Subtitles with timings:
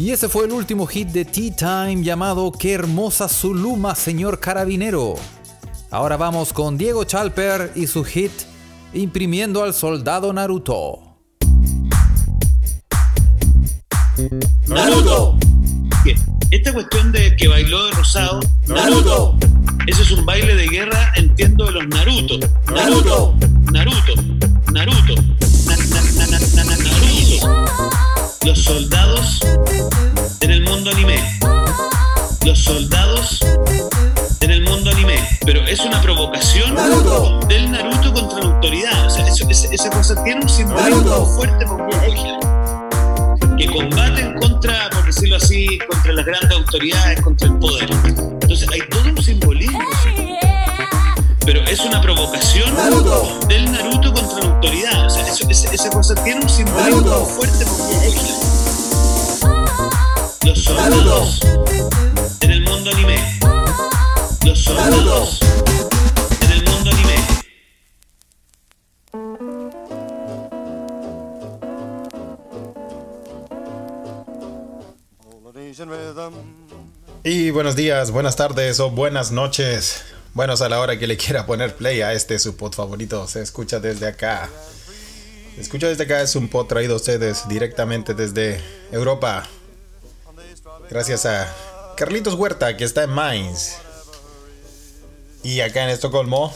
[0.00, 4.40] Y ese fue el último hit de Tea Time llamado Qué hermosa su luma, señor
[4.40, 5.16] carabinero.
[5.90, 8.32] Ahora vamos con Diego Chalper y su hit
[8.94, 11.18] Imprimiendo al soldado Naruto.
[14.68, 15.38] ¡Naruto!
[16.50, 18.40] Esta cuestión de que bailó de rosado.
[18.68, 19.36] ¡Naruto!
[19.86, 22.38] Ese es un baile de guerra, entiendo, de los Naruto.
[22.74, 23.34] ¡Naruto!
[23.70, 24.14] Naruto.
[24.72, 25.14] Naruto.
[26.56, 26.90] Naruto.
[28.46, 28.99] Los soldados
[32.70, 33.40] soldados
[34.40, 35.26] en el mundo anime.
[35.44, 36.76] Pero es una provocación
[37.48, 39.06] del Naruto contra la autoridad.
[39.06, 41.80] O sea, esa cosa tiene un simbolismo fuerte por
[43.56, 47.90] que combaten contra, por decirlo así, contra las grandes autoridades, contra el poder.
[48.40, 49.80] Entonces hay todo un simbolismo.
[51.44, 52.72] Pero es una provocación
[53.48, 55.06] del Naruto contra la autoridad.
[55.06, 57.80] O sea, esa cosa tiene un simbolismo fuerte por
[60.46, 61.40] Los soldados
[77.24, 80.04] Y buenos días, buenas tardes o buenas noches.
[80.34, 83.26] Buenos a la hora que le quiera poner play a este su pod favorito.
[83.26, 84.48] Se escucha desde acá.
[85.56, 88.60] Se escucha desde acá es un pod traído a ustedes directamente desde
[88.92, 89.48] Europa.
[90.88, 91.52] Gracias a
[91.96, 93.76] Carlitos Huerta que está en Mainz.
[95.42, 96.54] Y acá en Estocolmo,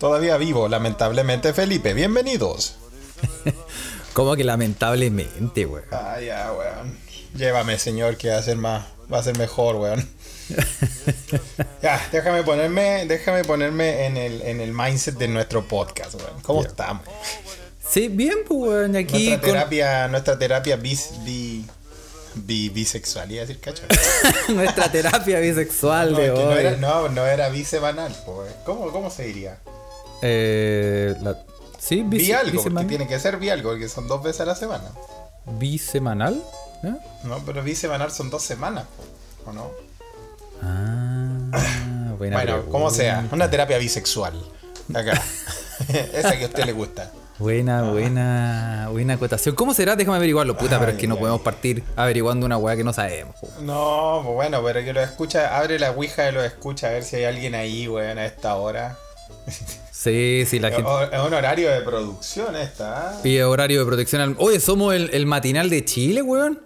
[0.00, 1.94] todavía vivo, lamentablemente, Felipe.
[1.94, 2.76] Bienvenidos.
[4.12, 5.84] ¿Cómo que lamentablemente, weón?
[5.92, 7.11] Ah, ya, weón.
[7.34, 10.06] Llévame, señor, que va a ser más, va a ser mejor, weón.
[11.82, 16.40] ya, déjame ponerme, déjame ponerme en el, en el mindset de nuestro podcast, weón.
[16.42, 17.02] ¿Cómo estamos?
[17.88, 18.96] Sí, bien, pues, weón.
[18.96, 21.64] Aquí nuestra terapia, nuestra terapia bis, bi,
[22.34, 23.82] bi, bisexual, iba a decir, cacho.
[24.48, 26.44] nuestra terapia bisexual no, de hoy.
[26.44, 28.52] no, era, no, no era bisemanal, pues.
[28.66, 29.58] ¿Cómo, ¿Cómo se diría?
[30.20, 31.38] Eh, la-
[31.78, 34.44] sí, bis- Vi algo, porque tiene que ser vi algo, porque son dos veces a
[34.44, 34.90] la semana.
[35.46, 36.40] ¿Bisemanal?
[36.82, 36.94] ¿Eh?
[37.24, 38.84] No, pero bisemanal son dos semanas,
[39.46, 39.70] ¿o no?
[40.62, 44.34] Ah, buena bueno, como sea, una terapia bisexual.
[44.94, 45.20] Acá.
[45.88, 47.10] Esa que a usted le gusta.
[47.38, 49.54] Buena, buena, buena acotación.
[49.54, 49.96] ¿Cómo será?
[49.96, 51.20] Déjame averiguarlo, puta, pero es que no ay.
[51.20, 53.34] podemos partir averiguando una weá que no sabemos.
[53.60, 57.02] No, pues bueno, pero que lo escucha, abre la ouija y lo escucha a ver
[57.02, 58.96] si hay alguien ahí, weón, a esta hora.
[59.90, 60.88] Sí, sí, la gente.
[61.12, 63.20] es un horario de producción esta, ¿ah?
[63.22, 64.36] Pide horario de protección al.
[64.38, 66.60] Oye, somos el, el matinal de Chile, weón.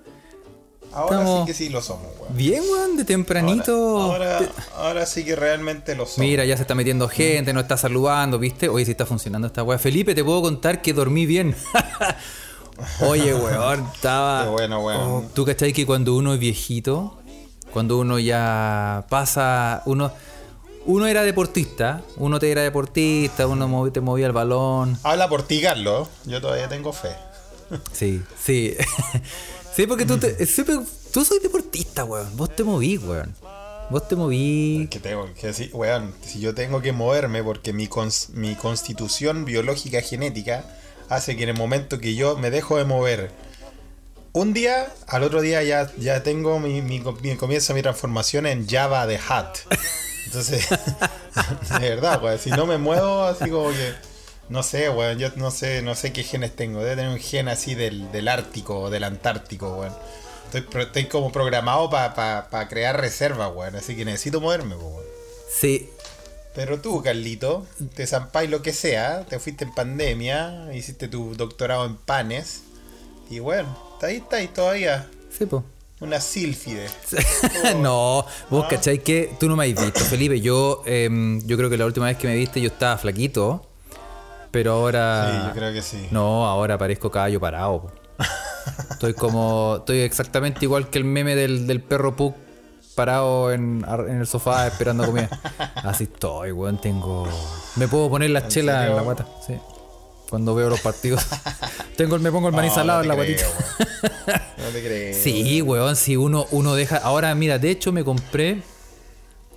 [0.92, 2.36] Ahora estamos- sí que sí lo somos, weón.
[2.36, 3.98] Bien, weón, de tempranito.
[4.00, 6.18] Ahora, ahora, ahora sí que realmente lo somos.
[6.18, 8.68] Mira, ya se está metiendo gente, nos está saludando, ¿viste?
[8.68, 9.78] Oye, si está funcionando esta weá.
[9.78, 11.54] Felipe, te puedo contar que dormí bien.
[13.00, 14.44] Oye, weón, estaba.
[14.44, 15.00] Qué bueno, weón.
[15.00, 17.18] Oh, ¿Tú cachai que cuando uno es viejito,
[17.72, 19.82] cuando uno ya pasa.
[19.86, 20.12] Uno,
[20.84, 24.98] uno era deportista, uno te era deportista, uno movi- te movía el balón.
[25.02, 26.08] Habla por ti, Carlos.
[26.26, 27.10] Yo todavía tengo fe.
[27.92, 28.76] Sí, sí.
[29.76, 30.34] sí, porque tú, te,
[31.12, 32.36] tú soy deportista, weón.
[32.36, 33.34] Vos te movís, weón.
[33.90, 34.88] Vos te movís.
[34.90, 39.44] Que tengo que sí, weón, si yo tengo que moverme porque mi, cons- mi constitución
[39.44, 40.64] biológica genética
[41.08, 43.30] hace que en el momento que yo me dejo de mover
[44.32, 49.06] un día, al otro día ya, ya tengo mi, mi, mi mi transformación en Java
[49.06, 49.56] de Hat.
[50.26, 50.66] Entonces,
[51.80, 53.94] de verdad, weón, si no me muevo así como que
[54.48, 57.48] no sé, weón, yo no sé, no sé qué genes tengo, debe tener un gen
[57.48, 59.92] así del, del Ártico o del Antártico, weón.
[60.52, 65.04] Estoy, estoy como programado para crear reservas, weón, así que necesito moverme, weón.
[65.52, 65.88] Sí,
[66.54, 71.84] Pero tú, Carlito, te zampáis lo que sea, te fuiste en pandemia, hiciste tu doctorado
[71.86, 72.62] en panes,
[73.30, 75.64] y bueno, está ahí, está ahí todavía, sí, po.
[76.00, 76.86] una sílfide.
[77.78, 78.68] no, vos Ah.
[78.68, 80.40] cachai que tú no me has visto, Felipe.
[80.40, 83.66] Yo, em, yo creo que la última vez que me viste yo estaba flaquito.
[84.56, 85.28] Pero ahora.
[85.30, 86.08] Sí, yo creo que sí.
[86.10, 87.82] No, ahora parezco caballo parado.
[87.82, 87.92] po.
[88.90, 89.76] Estoy como.
[89.80, 92.34] Estoy exactamente igual que el meme del, del perro Pug
[92.94, 95.28] parado en, el sofá esperando comida.
[95.74, 96.80] Así estoy, weón.
[96.80, 97.28] Tengo.
[97.74, 99.26] Me puedo poner la chela en la guata.
[99.46, 99.58] Sí.
[100.30, 101.26] Cuando veo los partidos.
[101.98, 103.44] Tengo me pongo el maní salado no en la guatita.
[103.44, 104.42] creo, weón.
[104.56, 105.22] No te creo.
[105.22, 106.96] Sí, weón, si uno, uno deja.
[106.96, 108.62] Ahora, mira, de hecho me compré.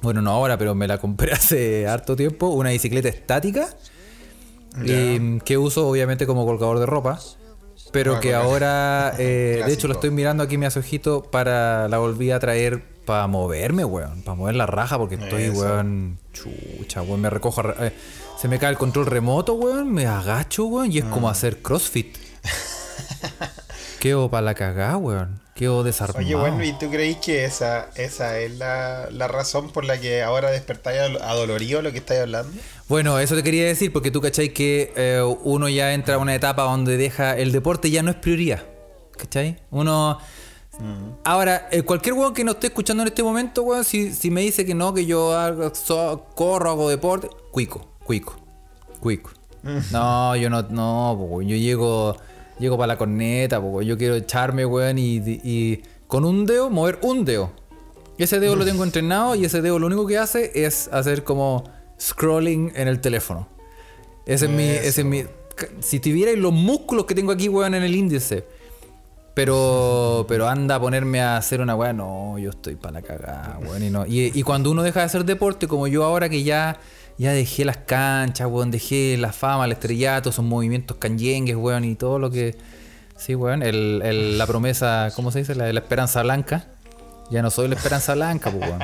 [0.02, 2.50] Bueno, no ahora, pero me la compré hace harto tiempo.
[2.50, 3.70] Una bicicleta estática.
[4.86, 7.20] Eh, que uso obviamente como colgador de ropa.
[7.92, 11.88] Pero Ah, que ahora, eh, de hecho, lo estoy mirando aquí, me hace ojito, para
[11.88, 14.22] la volví a traer para moverme, weón.
[14.22, 15.60] Para mover la raja, porque estoy, Eso.
[15.62, 16.20] weón.
[16.32, 17.22] Chucha, weón.
[17.22, 17.64] Me recojo.
[17.80, 17.92] eh,
[18.40, 19.92] se me cae el control remoto, weón.
[19.92, 20.92] Me agacho, weón.
[20.92, 22.16] Y es como hacer crossfit.
[24.00, 25.42] Quedo para la cagada, weón.
[25.56, 26.20] Quedo desarmado.
[26.26, 30.22] Oye, bueno, ¿y tú creís que esa, esa es la, la razón por la que
[30.24, 32.54] ahora despertáis adol- adolorido lo que estáis hablando?
[32.90, 36.34] Bueno, eso te quería decir porque tú cachai que eh, uno ya entra a una
[36.34, 38.64] etapa donde deja el deporte ya no es prioridad.
[39.18, 39.58] ¿Cachai?
[39.72, 40.18] Uno...
[41.26, 44.40] Ahora, eh, cualquier weón que no esté escuchando en este momento, weón, si, si me
[44.42, 48.36] dice que no, que yo hago, so- corro, hago deporte, cuico, cuico,
[49.02, 49.30] cuico.
[49.92, 52.16] No, yo no, no, po, yo llego,
[52.60, 56.98] llego para la corneta, po, yo quiero echarme, weón, y, y con un dedo, mover
[57.02, 57.52] un dedo.
[58.18, 61.66] Ese dedo lo tengo entrenado y ese dedo lo único que hace es hacer como
[62.00, 63.48] scrolling en el teléfono.
[64.26, 65.24] Ese es mi, ese es mi.
[65.82, 68.46] Si tuvierais los músculos que tengo aquí, weón, en el índice.
[69.34, 73.60] Pero, pero anda a ponerme a hacer una weá, no, yo estoy para la cagada,
[73.62, 73.84] weón.
[73.84, 74.06] Y, no.
[74.06, 76.78] Y, y cuando uno deja de hacer deporte, como yo ahora que ya,
[77.18, 81.96] ya dejé las canchas, weón, dejé la fama, el estrellato, esos movimientos canyengues, weón, y
[81.96, 82.56] todo lo que.
[83.18, 85.54] Sí, weón, el, el- la promesa, ¿cómo se dice?
[85.56, 86.68] La, la esperanza blanca.
[87.30, 88.80] Ya no soy la esperanza blanca, pues, weón.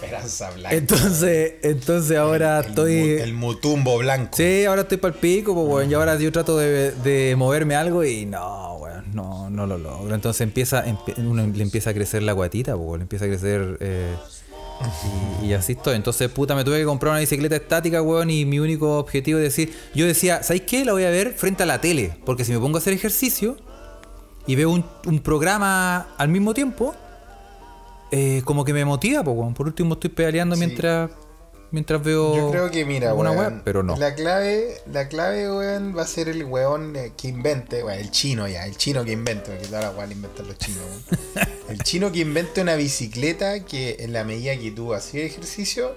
[0.00, 0.76] Esperanza blanca.
[0.76, 2.92] Entonces, entonces ahora El estoy.
[3.10, 4.36] El mutumbo blanco.
[4.36, 5.90] Sí, ahora estoy para el pico, pues, weón.
[5.90, 10.14] Y ahora yo trato de, de moverme algo y no, weón, no, no lo logro.
[10.14, 13.28] Entonces empieza, empie- uno le empieza a crecer la guatita, pues, weón, le empieza a
[13.28, 13.76] crecer.
[13.80, 14.14] eh,
[15.42, 15.96] y, y así estoy.
[15.96, 18.30] Entonces, puta, me tuve que comprar una bicicleta estática, weón.
[18.30, 20.84] Y mi único objetivo es decir, yo decía, ¿sabéis qué?
[20.84, 22.16] La voy a ver frente a la tele.
[22.24, 23.56] Porque si me pongo a hacer ejercicio
[24.46, 26.94] y veo un, un programa al mismo tiempo,
[28.10, 29.54] eh, como que me motiva, weón.
[29.54, 30.64] Por último, estoy pedaleando Sí.
[30.64, 31.10] mientras,
[31.70, 32.36] mientras veo.
[32.36, 33.96] Yo creo que, mira, alguna weón, weá, pero no.
[33.96, 38.10] La clave, la clave, weón, va a ser el weón eh, que invente, weón, el
[38.10, 41.48] chino ya, el chino que invente, porque toda la la inventan los chinos, weón.
[41.68, 45.94] El chino que invente una bicicleta que en la medida que tú haces ejercicio,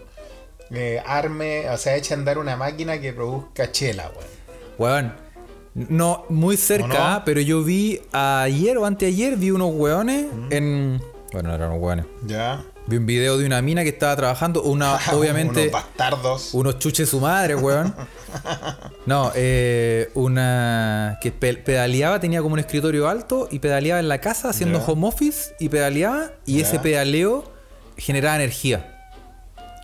[0.69, 4.29] eh, arme, o sea, eche a andar una máquina que produzca chela, weón.
[4.77, 5.31] Weón.
[5.73, 11.01] No, muy cerca, pero yo vi ayer o anteayer, vi unos weones en.
[11.31, 12.05] Bueno, no eran weones.
[12.25, 12.63] Ya.
[12.87, 16.53] Vi un video de una mina que estaba trabajando, una, obviamente, Unos bastardos.
[16.53, 17.93] unos chuches su madre, weón.
[19.05, 24.19] No, eh, una que pe- pedaleaba, tenía como un escritorio alto y pedaleaba en la
[24.21, 27.51] casa haciendo home office y pedaleaba y ese pedaleo
[27.97, 29.09] generaba energía.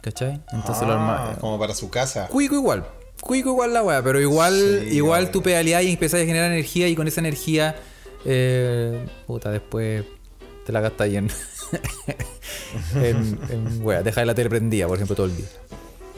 [0.04, 0.40] ¿Cachai?
[0.54, 1.36] Entonces lo Ah, armaba.
[1.40, 2.28] como para su casa.
[2.28, 2.86] Cuico igual.
[3.22, 4.54] Cuico igual la weá, pero igual,
[4.88, 7.76] Sí, igual tú pedaleás y empezás a generar energía y con esa energía,
[8.24, 10.06] eh, puta, después
[10.68, 11.32] te la gastas ahí en,
[12.96, 14.04] en, en weá.
[14.04, 15.46] Deja la tele prendida, por ejemplo, todo el día.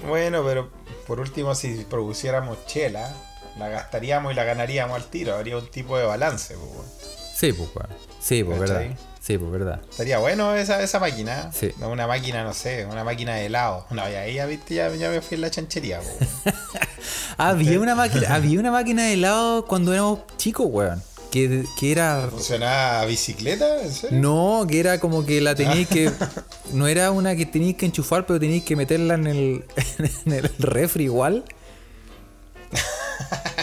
[0.08, 0.72] Bueno, pero
[1.06, 3.14] por último, si produciéramos chela,
[3.60, 5.36] la gastaríamos y la ganaríamos al tiro.
[5.36, 6.88] Habría un tipo de balance, pues.
[7.36, 7.90] Sí, pues, weón.
[8.20, 8.86] Sí, pues, verdad.
[9.22, 9.82] Sí, pues, verdad.
[9.88, 11.52] Estaría bueno esa, esa máquina.
[11.54, 11.72] Sí.
[11.82, 13.86] Una máquina, no sé, una máquina de helado.
[13.92, 16.56] No, y ahí ya, viste, ya, ya me fui en la chanchería, weón.
[17.38, 21.02] Había una máquina, había una máquina de helado cuando éramos chicos, weón.
[21.32, 23.84] Que, que era ¿Funcionaba bicicleta?
[23.84, 24.20] ¿En serio?
[24.20, 26.12] No, que era como que la teníais que.
[26.74, 29.66] No era una que teníais que enchufar, pero teníais que meterla en el,
[30.26, 31.44] en el refri igual.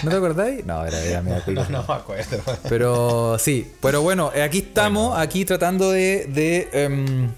[0.02, 0.64] ¿No te acordáis?
[0.66, 1.42] No, era, era media.
[1.46, 2.38] No, no me acuerdo.
[2.68, 7.30] Pero sí, pero bueno, eh, aquí estamos, aquí tratando de, de em,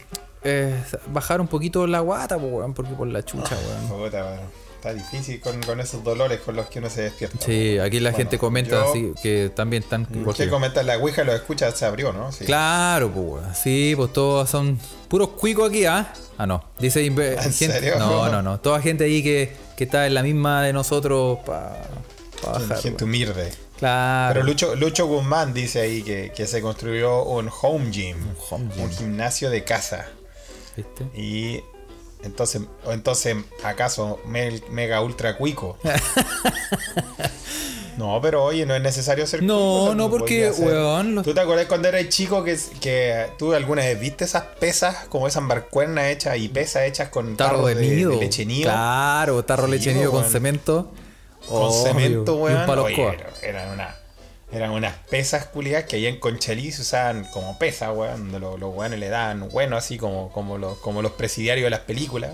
[0.42, 0.74] eh,
[1.12, 3.56] bajar un poquito la guata, porque por la chucha,
[3.88, 4.40] weón.
[4.78, 7.36] Está difícil con, con esos dolores con los que uno se despierta.
[7.44, 10.52] Sí, aquí la Bueno, gente comenta yo- así, que también están igual que ¿Qué yo.
[10.52, 10.86] comentas?
[10.86, 12.30] La Ouija lo escucha, se abrió, ¿no?
[12.30, 12.44] Sí.
[12.44, 13.58] Claro, pues.
[13.58, 16.12] Sí, pues todos son puros cuicos aquí, ¿ah?
[16.38, 16.62] Ah, no.
[16.78, 17.98] Dice ¿En gente- serio?
[17.98, 18.60] No, no, no.
[18.60, 21.80] Toda gente ahí que, que está en la misma de nosotros para
[22.46, 22.78] bajar.
[22.80, 23.50] Gente humilde.
[23.80, 24.34] Claro.
[24.34, 28.16] Pero Lucho, Lucho Guzmán dice ahí que, que se construyó un home gym.
[28.48, 28.84] home gym.
[28.84, 30.06] Un gimnasio de casa.
[30.76, 31.04] ¿Viste?
[31.20, 31.62] Y
[32.22, 35.76] entonces, o entonces ¿acaso me- mega ultra cuico?
[37.96, 41.40] no, pero oye, no es necesario ser No, cuico, no, porque, weón, los- ¿Tú te
[41.40, 46.06] acuerdas cuando eras chico que, que tú alguna vez viste esas pesas como esas barcuernas
[46.06, 48.20] hechas y pesas hechas con Tarro tarros de nido.
[48.20, 48.70] leche nido?
[48.70, 50.92] Claro, tarro Sí, leche nido con cemento.
[51.48, 51.82] Con Obvio.
[51.82, 52.66] cemento, weón.
[52.66, 53.96] palo Oye, pero eran una-
[54.50, 58.24] Eran unas pesas culiadas que allá en Conchalí se usaban como pesas, weón.
[58.30, 61.70] Donde los, los weones le daban bueno, así como, como, los, como los presidiarios de
[61.70, 62.32] las películas.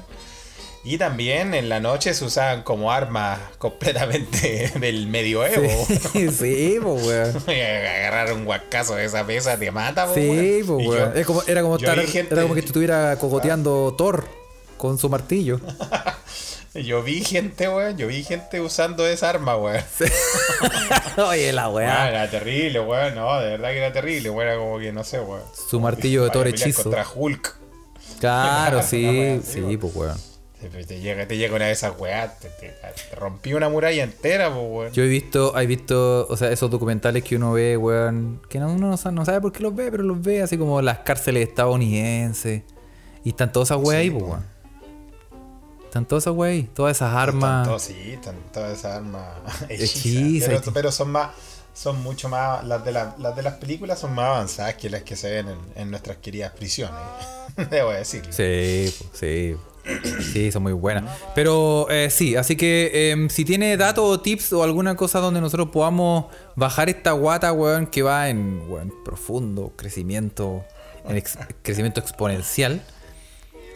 [0.86, 5.66] Y también en la noche se usaban como armas completamente del medioevo.
[6.12, 7.36] Sí, sí, pues, weón.
[7.48, 10.80] Agarrar un guacazo de esa pesa te mata, po, Sí, weón.
[10.80, 11.14] Y weón.
[11.14, 14.24] yo- Es como, era, como estar, gente- era como que estuviera cogoteando Thor
[14.78, 15.58] con su martillo.
[16.74, 17.96] Yo vi gente, weón.
[17.96, 19.82] Yo vi gente usando esa arma, weón.
[21.28, 22.08] Oye, la weá.
[22.08, 23.14] era terrible, weón.
[23.14, 24.48] No, de verdad que era terrible, weón.
[24.48, 25.42] Era como que no sé, weón.
[25.70, 26.82] Su martillo de Thor hechizo.
[26.84, 27.56] Contra Hulk.
[28.20, 30.18] Claro, sí, sí, pues, weón.
[30.60, 34.02] Te, te llega, te llega una de esas weas, te, te- te rompí una muralla
[34.02, 34.92] entera, pues, weón.
[34.92, 38.72] Yo he visto, he visto, o sea, esos documentales que uno ve, weón, que no-
[38.72, 41.00] uno no sabe, no sabe por qué los ve, pero los ve así como las
[41.00, 42.62] cárceles estadounidenses.
[43.24, 44.53] Y están todas esas weas ahí, pues, weón.
[45.94, 47.80] Están todas esas ahí, todas esas armas.
[47.80, 49.28] Sí, están todas esas armas
[49.68, 50.60] Hechizas.
[50.74, 51.30] Pero, son más,
[51.72, 55.02] son mucho más, las de, la- las de las películas son más avanzadas que las
[55.04, 56.98] que se ven en, en nuestras queridas prisiones.
[57.70, 58.32] Debo decirlo.
[58.32, 59.54] Sí, sí.
[60.32, 61.04] Sí, son muy buenas.
[61.36, 65.40] Pero eh, sí, así que em, si tiene datos o tips o alguna cosa donde
[65.40, 66.24] nosotros podamos
[66.56, 70.64] bajar esta guata, weón, que va en weón, profundo crecimiento,
[71.08, 72.82] en ex- crecimiento exponencial.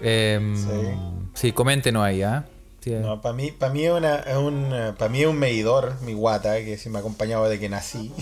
[0.01, 0.57] Em,
[1.35, 1.53] sí.
[1.53, 2.45] coméntenos ahí, ¿ah?
[2.81, 3.01] Sí, eh.
[3.01, 6.15] No, para mí, para mí es una, es un, para mí es un medidor, mi
[6.15, 8.13] guata, que sí me ha acompañado desde que nací.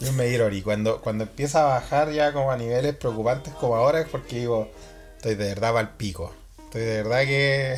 [0.00, 3.74] Es un medidor y cuando, cuando empieza a bajar ya como a niveles preocupantes como
[3.76, 4.68] ahora es porque digo,
[5.16, 6.32] estoy de verdad para el pico.
[6.64, 7.76] Estoy de verdad que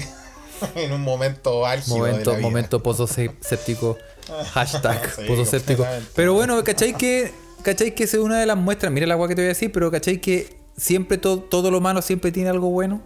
[0.75, 2.41] en un momento álgido de Momento, vida.
[2.43, 3.97] momento pososéptico.
[4.53, 5.79] Hashtag Sí, pososéptico.
[5.79, 6.13] completamente.
[6.15, 8.93] Pero bueno, ¿cachai que, ¿cachai que es una de las muestras?
[8.93, 11.81] Mira la agua que te voy a decir, pero ¿cachai que siempre to- todo lo
[11.81, 13.01] malo siempre tiene algo bueno?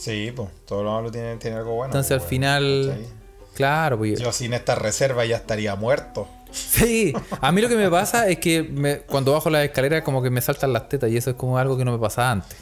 [0.00, 1.86] Sí, pues, todo lo malo tiene, tiene algo bueno.
[1.92, 3.06] Entonces pues, al final, ¿cachai?
[3.54, 6.26] claro, pues, Yo sin esta reserva ya estaría muerto.
[6.50, 7.12] sí.
[7.42, 10.30] A mí lo que me pasa es que me- cuando bajo la escalera como que
[10.30, 12.56] me saltan las tetas y eso es como algo que no me pasaba antes.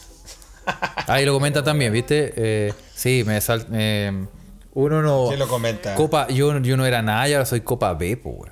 [1.07, 2.33] Ahí lo comenta también, ¿viste?
[2.37, 4.27] Eh, sí, me sal, me-
[4.75, 5.95] uno no ¿Quién lo comenta?
[5.95, 8.51] copa, yo, yo no era nada y ahora soy copa B, pues.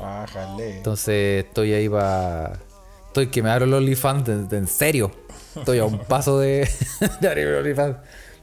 [0.00, 0.78] Ah, jale.
[0.78, 2.54] Entonces estoy ahí para.
[3.08, 5.12] Estoy que me abro el OnlyFans en serio.
[5.56, 6.68] Estoy a un paso de,
[7.20, 7.96] de abrir OnlyFans.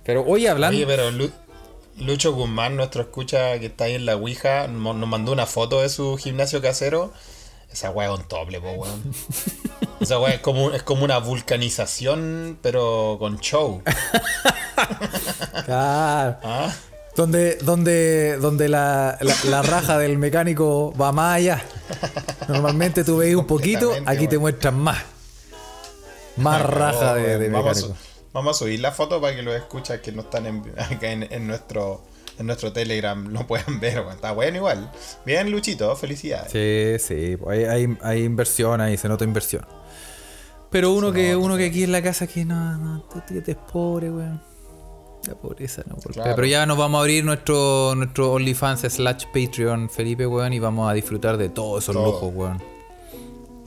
[0.04, 0.76] Pero oye, hablando.
[0.78, 1.32] Oye, pero Lu-
[1.98, 5.90] Lucho Guzmán, nuestro escucha que está ahí en la Ouija, nos mandó una foto de
[5.90, 7.12] su gimnasio casero.
[7.72, 9.04] Esa weá es un tople, po, weón.
[10.00, 13.82] Esa weá es como, es como una vulcanización, pero con show.
[15.66, 16.38] Claro.
[16.44, 16.72] ¿Ah?
[17.16, 21.62] Donde, donde, donde la, la- la raja del mecánico va más allá.
[22.48, 25.00] Normalmente tú veis un poquito, aquí te muestran más.
[26.40, 28.00] Más raja de, de vamos, a, mecánico.
[28.34, 31.24] vamos a subir la foto para que los escuchas que no están en, acá en,
[31.32, 32.04] en nuestro
[32.40, 34.00] en nuestro Telegram lo puedan ver.
[34.00, 34.14] weón.
[34.14, 34.92] Está bueno igual.
[35.26, 36.52] Bien, Luchito, felicidades.
[36.52, 39.66] Sí, sí, pues hay, hay, hay inversión ahí, se nota inversión.
[40.70, 43.58] Pero uno que uno que aquí en la casa que no, no, tú tú eres
[43.72, 44.42] pobre, weón.
[45.28, 46.14] La pobreza no golpea.
[46.24, 46.36] Claro.
[46.38, 50.90] Pero ya nos vamos a abrir nuestro, nuestro OnlyFans slash Patreon, Felipe, weón, y vamos
[50.90, 52.06] a disfrutar de todos esos Todo.
[52.06, 52.64] lujos, weón.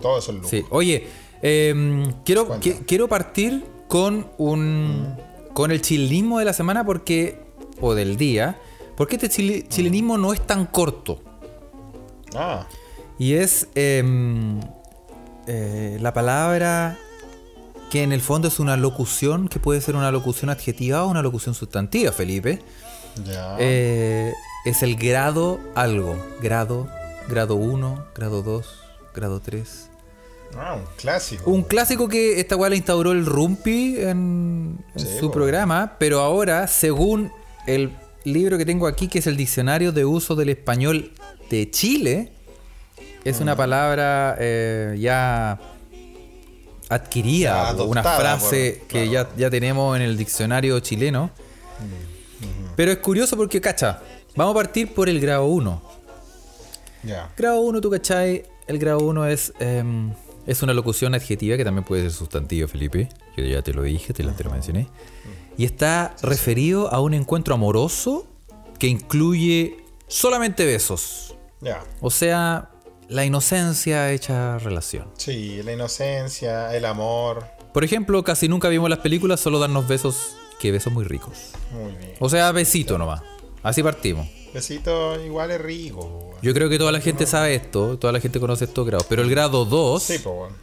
[0.01, 0.49] Todo eso es lujo.
[0.49, 1.07] Sí, oye,
[1.43, 5.17] em, quiero, quiero partir con un
[5.53, 7.41] con el chilenismo de la semana porque
[7.81, 8.59] o del día,
[8.97, 11.21] porque este chile- chilenismo no es tan corto.
[12.35, 12.67] Ah,
[13.19, 14.61] Y es em,
[15.47, 16.99] eh, la palabra
[17.91, 21.21] que en el fondo es una locución, que puede ser una locución adjetiva o una
[21.21, 22.61] locución sustantiva, Felipe.
[23.27, 23.57] ya.
[23.59, 24.33] Eh,
[24.65, 26.17] es el grado algo.
[26.41, 26.89] Grado,
[27.29, 28.67] grado 1, grado 2,
[29.15, 29.91] grado 3.
[30.57, 31.51] Ah, un clásico.
[31.51, 35.33] Un clásico que esta weá la instauró el Rumpi en, en Sí, su po.
[35.33, 37.31] programa, pero ahora, según
[37.67, 37.91] el
[38.25, 41.13] libro que tengo aquí, que es el Diccionario de Uso del Español
[41.51, 42.33] de Chile,
[43.25, 43.43] es Mm.
[43.43, 45.59] una palabra eh, ya
[46.89, 51.31] adquirida, Ya una frase por- que ya, ya tenemos en el diccionario chileno.
[51.81, 54.01] Mm, Pero es curioso porque, cacha,
[54.37, 55.83] vamos a partir por el grado 1.
[57.03, 57.31] Ya.
[57.37, 60.13] Grado 1, tú cachai, el grado 1 es, em,
[60.47, 63.09] es una locución adjetiva que también puede ser sustantivo, Felipe.
[63.37, 64.89] Yo ya te lo dije, te lo, te lo mencioné.
[65.57, 68.27] Y está referido a un encuentro amoroso
[68.79, 69.77] que incluye
[70.09, 71.37] solamente besos.
[71.61, 71.85] Ya.
[72.01, 72.71] O sea,
[73.09, 75.09] la inocencia hecha relación.
[75.17, 77.45] Sí, la inocencia, el amor.
[77.73, 81.53] Por ejemplo, casi nunca vimos las películas solo darnos besos, que besos muy ricos.
[81.73, 82.15] Muy bien.
[82.19, 83.23] O sea, besito nomás.
[83.63, 84.42] Así partimos.
[84.53, 86.35] Besito igual es rico.
[86.43, 89.07] Yo creo que toda la gente sabe esto, toda la gente conoce estos grados.
[89.09, 90.57] Pero el grado 2, Sí, pues bueno.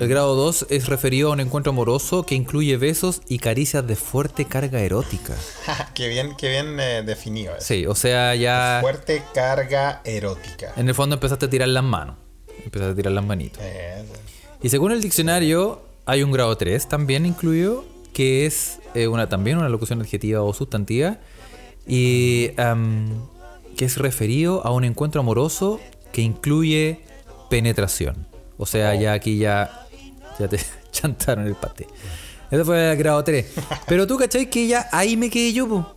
[0.00, 3.96] el grado 2 es referido a un encuentro amoroso que incluye besos y caricias de
[3.96, 5.34] fuerte carga erótica.
[5.94, 7.66] qué bien, qué bien eh, definido eso.
[7.66, 10.72] Sí, o sea, ya Fuerte carga erótica.
[10.76, 12.16] en el fondo empezaste a tirar las manos.
[12.64, 13.60] Empezaste a tirar las manitos.
[13.64, 14.04] Eh,
[14.62, 19.56] Y según el diccionario, hay un grado 3 también incluido, que es eh, una, también
[19.58, 21.18] una locución adjetiva o sustantiva,
[21.86, 23.08] y am,
[23.76, 25.80] que es referido a un encuentro amoroso
[26.12, 27.00] que incluye
[27.50, 28.26] penetración.
[28.58, 29.86] O sea, ya aquí ya,
[30.38, 30.58] ya te
[30.92, 31.86] chantaron el pate.
[32.50, 33.46] Ese fue el grado 3.
[33.86, 34.48] Pero tú, ¿cachai?
[34.50, 35.94] Que ya ahí me quedé yo, po.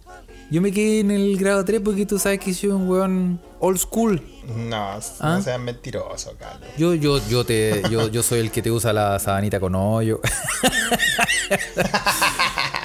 [0.50, 3.78] Yo me quedé en el grado 3 porque tú sabes que soy un weón old
[3.78, 4.22] school.
[4.46, 5.00] No, ¿Ah?
[5.22, 6.70] no seas mentiroso, Carlos.
[6.78, 10.22] Yo, yo, yo te, yo, yo soy el que te usa la sabanita con hoyo.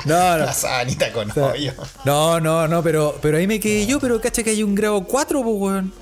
[0.05, 0.47] No, no.
[0.47, 1.73] La sabanita con hoyo.
[2.05, 5.05] No, no, no, pero, pero ahí me quedé yo, pero cacha que hay un grado
[5.05, 5.93] 4, pues, weón.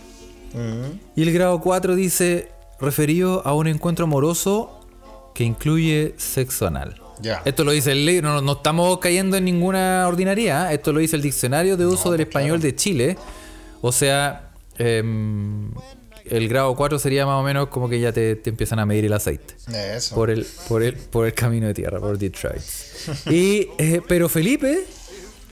[0.55, 1.01] Mm.
[1.17, 2.49] Y el grado 4 dice,
[2.81, 4.81] referido a un encuentro amoroso
[5.35, 7.01] que incluye sexo anal.
[7.21, 7.43] Ya.
[7.45, 10.75] Esto lo dice el libro, no, no estamos cayendo en ninguna ordinaria, ¿eh?
[10.77, 13.19] esto lo dice el Diccionario de Uso del pues, Español de Chile.
[13.81, 14.48] O sea,
[14.79, 15.71] em,
[16.25, 19.05] el grado 4 sería más o menos como que ya te, te empiezan a medir
[19.07, 19.55] el aceite.
[19.73, 20.15] Eso.
[20.15, 22.63] Por el, por el, por el camino de tierra, por Detroit.
[23.31, 24.85] Y, eh, pero Felipe,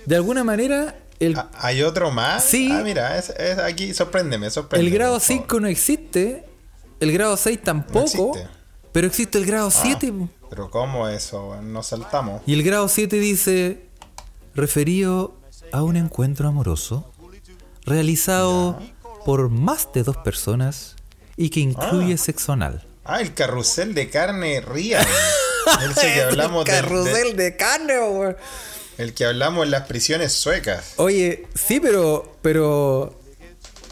[0.04, 2.44] de alguna manera, el, Ah, ¿Hay otro más?
[2.44, 2.68] Sí.
[2.70, 4.88] Ah, mira, es, es aquí, sorpréndeme, sorpréndeme.
[4.88, 5.42] el grado por favor.
[5.44, 6.44] 5 no existe,
[7.00, 8.04] el grado 6 tampoco,
[8.34, 8.48] existe.
[8.92, 10.12] pero existe el grado Ah, 7.
[10.12, 10.28] po.
[10.50, 11.60] Pero ¿cómo eso?
[11.62, 12.42] Nos saltamos.
[12.46, 13.86] Y el grado 7 dice,
[14.54, 15.40] referido
[15.72, 17.10] a un encuentro amoroso
[17.84, 18.78] realizado
[19.26, 20.96] por más de dos personas
[21.36, 22.86] y que incluye sexo anal.
[23.04, 24.56] Ah, el carrusel de carne
[26.00, 28.36] que hablamos del- de- de carne, weón.
[28.98, 30.94] el que hablamos en las prisiones suecas.
[30.96, 33.18] Oye, sí, pero, pero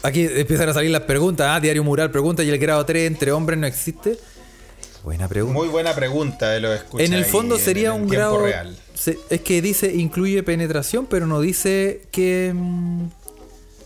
[0.03, 1.47] aquí empiezan a salir las preguntas.
[1.49, 4.17] Ah, Diario Mural pregunta, ¿y el grado 3 entre hombres no existe?
[5.03, 5.53] Buena pregunta.
[5.59, 7.07] Muy buena pregunta de los escuchas.
[7.07, 8.43] en el fondo sería en un grado...
[8.43, 8.75] real.
[8.95, 12.51] se- es que dice incluye penetración, pero no dice que...
[12.55, 13.07] mm,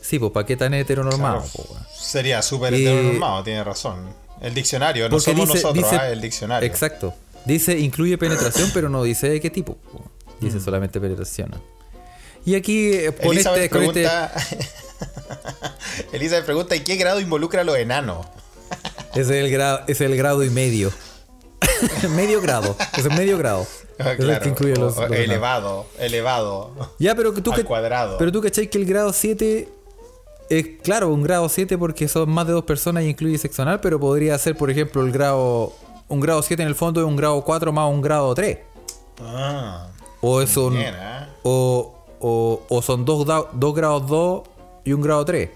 [0.10, 1.42] sí, pues, ¿para qué tan heteronormado?
[1.42, 1.86] Claro, po, weón?
[1.98, 4.14] sería súper heteronormado, tiene razón.
[4.42, 6.68] El diccionario, no somos dice- nosotros, dice- ah, el diccionario.
[6.68, 7.14] Exacto.
[7.46, 9.76] Dice incluye penetración, pero no dice de qué tipo.
[9.76, 10.04] po.
[10.40, 10.64] Dice Mm.
[10.66, 11.52] solamente penetración.
[12.46, 14.34] Y aquí eh, con Elizabeth este, con este- pregunta.
[16.14, 18.26] Elizabeth pregunta: ¿y qué grado involucra a los enanos?
[19.14, 20.92] ese es el grado, es el grado y medio.
[22.16, 22.76] medio grado.
[22.98, 23.68] Es medio grado.
[24.00, 25.18] Ah, el claro, que incluye los, los enanos.
[25.18, 26.96] elevado, elevado.
[27.00, 28.18] Ya, pero tú al que, cuadrado.
[28.18, 29.68] Pero tú cachai que el grado 7
[30.50, 33.80] es, claro, un grado 7 porque son más de dos personas y incluye sexo anal,
[33.82, 35.74] pero podría ser, por ejemplo, el grado.
[36.08, 38.58] Un grado 7 en el fondo es un grado 4 más un grado 3.
[39.22, 39.90] Ah,
[40.22, 40.74] O es un.
[40.74, 41.30] bien, ¿ah?
[41.44, 44.42] O, o, o son dos, dos grados 2
[44.86, 45.50] y un grado 3.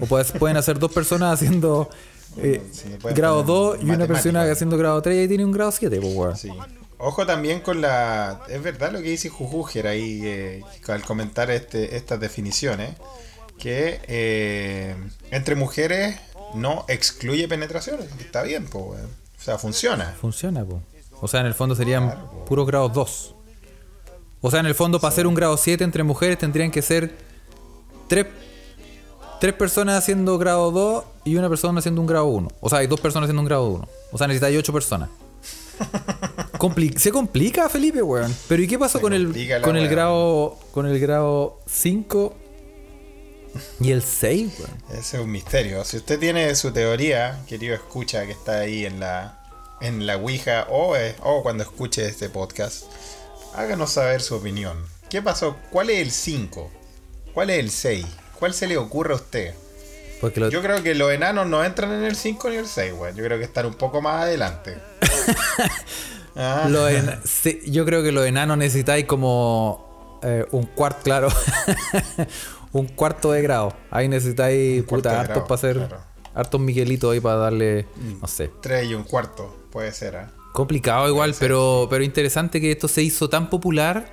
[0.00, 1.88] O puedes- pueden hacer dos personas haciendo
[2.38, 2.84] eh, Sí,
[3.14, 6.00] grado poner 2 y una persona haciendo grado 3 y ahí tiene un grado 7,
[6.00, 6.40] pues.
[6.40, 6.50] Sí.
[7.00, 8.40] Ojo también con la.
[8.48, 12.90] Es verdad lo que dice Jujuger ahí eh, al comentar este, estas definiciones.
[13.58, 14.94] Que eh,
[15.30, 16.16] entre mujeres
[16.54, 18.06] no excluye penetraciones.
[18.20, 19.06] Está bien, weón.
[19.38, 20.14] O sea, funciona.
[20.20, 20.80] Funciona, po.
[21.20, 22.14] O sea, en el fondo serían
[22.46, 23.34] puros grados 2.
[24.40, 27.16] O sea, en el fondo, para hacer un grado 7 entre mujeres tendrían que ser
[28.06, 28.26] tres,
[29.40, 32.48] tres personas haciendo grado 2 y una persona haciendo un grado 1.
[32.60, 33.88] O sea, hay dos personas haciendo un grado 1.
[34.12, 35.08] O sea, necesitáis 8 personas.
[36.58, 38.34] Compli- se complica, Felipe, weón.
[38.48, 42.34] Pero ¿y qué pasó Se con el, con el grado con el grado 5
[43.80, 44.70] y el 6, weón?
[45.00, 45.84] Ese es un misterio.
[45.84, 49.38] Si usted tiene su teoría, querido escucha que está ahí en la,
[49.80, 52.84] en la Ouija o, eh, o cuando escuche este podcast,
[53.54, 54.76] háganos saber su opinión.
[55.08, 55.56] ¿Qué pasó?
[55.70, 56.70] ¿Cuál es el 5?
[57.34, 58.06] ¿Cuál es el 6?
[58.38, 59.54] ¿Cuál se le ocurre a usted?
[60.20, 62.92] Porque lo- Yo creo que los enanos no entran en el 5 ni el 6,
[62.96, 63.16] weón.
[63.16, 64.76] Yo creo que están un poco más adelante.
[66.40, 71.28] Ah, Los en- sí, yo creo que los enanos necesitáis como eh, un cuarto, claro.
[72.72, 73.72] un cuarto de grado.
[73.90, 75.98] Ahí necesitáis puta hartos para hacer claro.
[76.34, 77.86] hartos Miguelitos ahí para darle,
[78.20, 78.50] no sé.
[78.60, 80.30] 3 y un cuarto, puede ser, ¿ah?
[80.52, 84.06] Complicado igual, pero, pero interesante que esto se hizo tan popular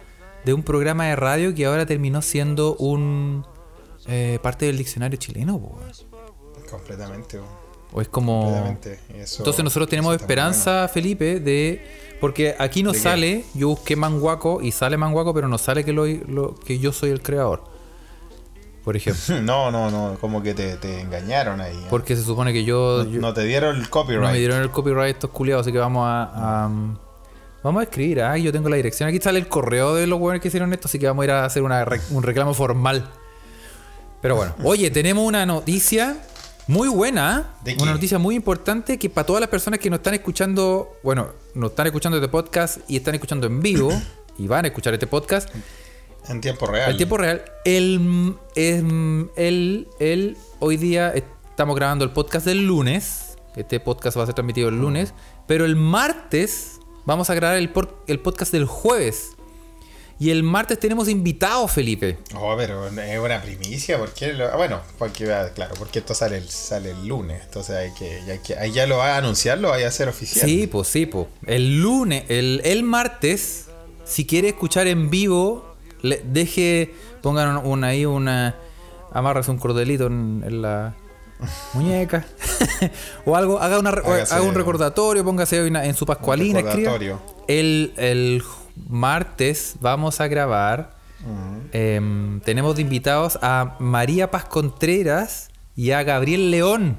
[0.43, 3.43] de un programa de radio que ahora terminó siendo un
[4.05, 5.59] eh, parte del diccionario chileno.
[5.59, 5.79] po.
[6.69, 7.39] Completamente.
[7.91, 8.77] O es como...
[9.15, 11.81] Eso- Entonces nosotros tenemos esperanza, Felipe, de...
[12.19, 16.05] Porque aquí no sale, yo busqué Manguaco y sale Manguaco, pero no sale que, lo,
[16.05, 17.63] lo- que yo soy el creador.
[18.85, 19.41] Por ejemplo.
[19.41, 21.75] No, no, no, como que te, te engañaron ahí.
[21.75, 21.87] ¿eh?
[21.89, 23.03] Porque se supone que yo...
[23.03, 24.23] no, yo- no te dieron el copyright.
[24.27, 26.63] no me dieron el copyright estos culiados, así que vamos a...
[26.63, 26.95] a, um,
[27.63, 29.09] vamos a escribir, ah, yo tengo la dirección.
[29.09, 31.31] Aquí sale el correo de los buenos que hicieron esto, así que vamos a ir
[31.31, 33.09] a hacer una un reclamo formal.
[34.21, 36.17] Pero bueno, oye, tenemos una noticia
[36.67, 37.81] muy buena, ¿De qué?
[37.83, 41.71] una noticia muy importante que para todas las personas que nos están escuchando, bueno, nos
[41.71, 43.89] están escuchando este podcast y están escuchando en vivo
[44.37, 45.49] y van a escuchar este podcast
[46.29, 46.89] En tiempo real.
[46.91, 53.37] al tiempo real, el, em, el, el- hoy día estamos grabando el podcast del lunes,
[53.55, 55.13] este podcast va a ser transmitido el lunes,
[55.47, 59.31] pero el martes vamos a grabar el, por- el podcast del jueves.
[60.17, 62.17] Y el martes tenemos invitados, Felipe.
[62.35, 66.37] Oh, pero es una primicia, porque lo, ah, bueno, porque ah, claro, porque esto sale
[66.37, 69.57] el, sale el lunes, entonces hay que, ya, que- ahí ya lo va a anunciar,
[69.57, 70.45] lo vaya a hacer oficial.
[70.47, 71.27] Sí, pues sí, pues.
[71.45, 73.65] El lunes, el, el martes,
[74.05, 75.74] si quiere escuchar en vivo,
[76.05, 78.55] le- deje, pongan un- ahí una,
[79.11, 80.93] amárrese un cordelito en, en la
[81.73, 82.25] muñeca
[83.25, 86.97] o algo, haga, una, Hágase- haga un recordatorio, póngase una- en su pascualina, escriba.
[87.47, 88.41] El, el
[88.89, 90.95] martes vamos a grabar.
[91.71, 96.97] em, tenemos de invitados a María Paz Contreras y a Gabriel León.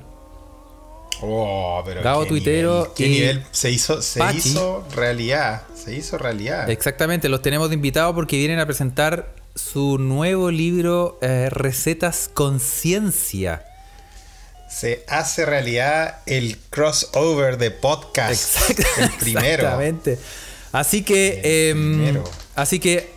[1.23, 4.39] Oh, pero Gabo qué Tuitero nivel, qué y nivel se hizo, se Pachi.
[4.51, 5.63] hizo realidad.
[5.75, 6.69] Se hizo realidad.
[6.69, 13.65] Exactamente, los tenemos de invitados porque vienen a presentar su nuevo libro eh, Recetas Conciencia.
[14.69, 18.69] Se hace realidad el crossover de podcast.
[18.99, 19.63] El primero.
[19.63, 20.19] Exactamente.
[20.73, 22.25] Así que, El em, primero.
[22.57, 23.16] así que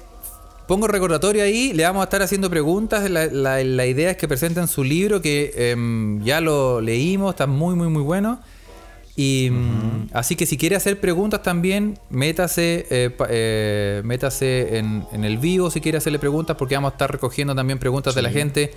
[0.70, 3.10] pongo recordatorio ahí, le vamos a estar haciendo preguntas.
[3.10, 7.48] La, la- la idea es que presenten su libro que em, ya lo leímos, está
[7.48, 8.40] muy, muy, muy bueno.
[9.16, 15.26] Y mm, así que si quiere hacer preguntas también, métase, eh, eh, métase en, en
[15.26, 18.30] el vivo si quiere hacerle preguntas, porque vamos a estar recogiendo también preguntas de la
[18.30, 18.72] gente.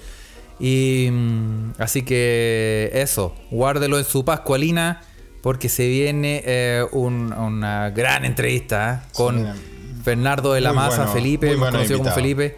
[0.58, 5.02] Y mm, así que eso, guárdelo en su Pascualina,
[5.42, 9.71] porque se viene eh, un- una gran entrevista con.
[10.04, 12.10] Bernardo de la Muy Maza, bueno, Felipe, más bueno conocido como.
[12.12, 12.56] Felipe,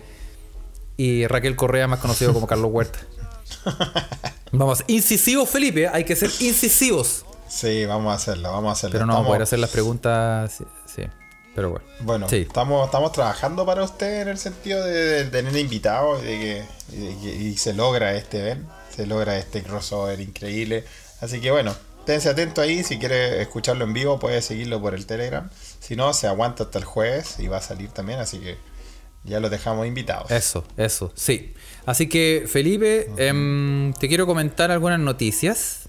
[0.97, 2.99] y Raquel Correa, más conocido como Carlos Huerta.
[4.53, 7.25] Vamos, incisivos, Felipe, hay que ser incisivos.
[7.49, 8.93] Sí, vamos a hacerlo, vamos a hacerlo.
[8.95, 10.63] Pero no vamos a Estamos- poder hacer las preguntas.
[10.87, 11.03] Sí,
[11.55, 11.85] pero bueno.
[12.01, 12.37] Bueno, Sí.
[12.39, 16.97] estamos, estamos trabajando para usted en el sentido de, tener invitados y de que, y
[17.01, 20.85] de que- y se logra este ven, se logra este crossover increíble.
[21.21, 25.07] Así que bueno, esténse atento ahí, si quiere escucharlo en vivo puede seguirlo por el
[25.07, 25.49] Telegram.
[25.87, 28.57] Si no, se aguanta hasta el jueves y va a salir también, así que
[29.25, 30.31] ya los dejamos invitados.
[30.31, 31.53] Eso, eso, sí.
[31.87, 35.89] Así que, Felipe, em, te quiero comentar algunas noticias.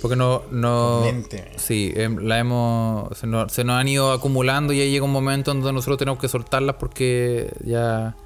[0.00, 0.42] Porque no.
[0.50, 1.52] no Coménteme.
[1.58, 3.16] sí, em, la hemos.
[3.16, 6.18] Se nos, se nos han ido acumulando y ya llega un momento donde nosotros tenemos
[6.20, 8.16] que soltarlas porque ya.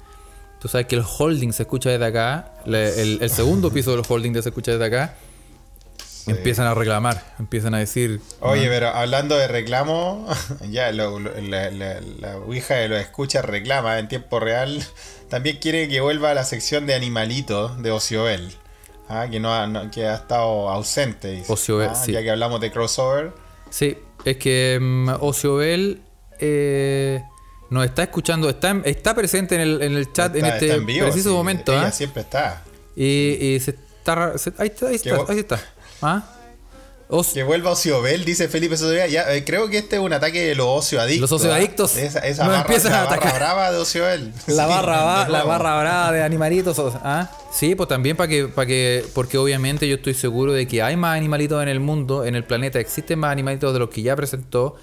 [0.59, 2.51] Tú sabes que el holding se escucha desde acá.
[2.65, 5.15] le- el, el segundo piso del holding se escucha desde acá.
[6.27, 6.31] Sí.
[6.37, 8.21] Empiezan a reclamar, empiezan a decir.
[8.41, 10.27] Oye, pero hablando de reclamo,
[10.69, 14.83] ya lo- lo- la, la, la Ouija de los escuchas reclama en tiempo real.
[15.29, 18.53] También quiere que vuelva a la sección de animalitos de Ociobel.
[19.09, 21.31] Ah, que no ha, no- que ha estado ausente.
[21.31, 21.51] dice.
[21.51, 22.11] Ociobel, Ah, sí.
[22.11, 23.31] Ya que hablamos de crossover.
[23.69, 26.01] Sí, es que mm, Ociobel
[26.39, 27.23] eh,
[27.69, 30.65] nos está escuchando, está, en- está presente en el, en el chat en está- este
[30.67, 31.71] está en vivo, preciso sí, momento.
[31.73, 31.91] Ella ¿ah?
[31.91, 32.63] siempre está.
[32.95, 35.59] Y, y se está, se- ahí está, ahí está, ahí está.
[36.01, 36.23] ¿Ah?
[37.33, 39.07] Que vuelva Ociobel, dice Felipe Sotobea.
[39.07, 41.31] Ya, eh, creo que este es un ataque de los ocioadictos.
[41.31, 42.01] Los ocioadictos ¿ah?
[42.01, 44.33] Esa, esa nos barra, empiezan la a barra brava de Ociobel.
[44.47, 46.77] la Sí, barra ba- la barra brava de animalitos.
[47.01, 47.31] ¿ah?
[47.53, 50.97] Sí, pues también para que, para que, porque obviamente yo estoy seguro de que hay
[50.97, 54.13] más animalitos en el mundo, en el planeta, existen más animalitos de los que ya
[54.15, 54.75] presentó.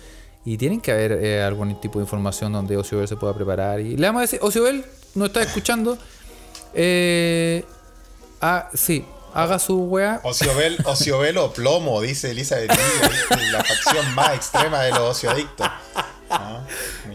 [0.47, 3.81] Y tienen que haber eh, algún tipo de información donde Ociobel se pueda preparar.
[3.81, 4.83] Y le vamos a decir, Ociobel,
[5.15, 5.99] nos está escuchando.
[6.75, 7.65] Eh,
[8.41, 10.21] ah, sí, haga su weá.
[10.23, 12.71] Ociobel, Ociobel o plomo, dice Elizabeth
[13.53, 15.67] la facción más extrema de los ocioadictos.
[16.31, 16.61] Ah.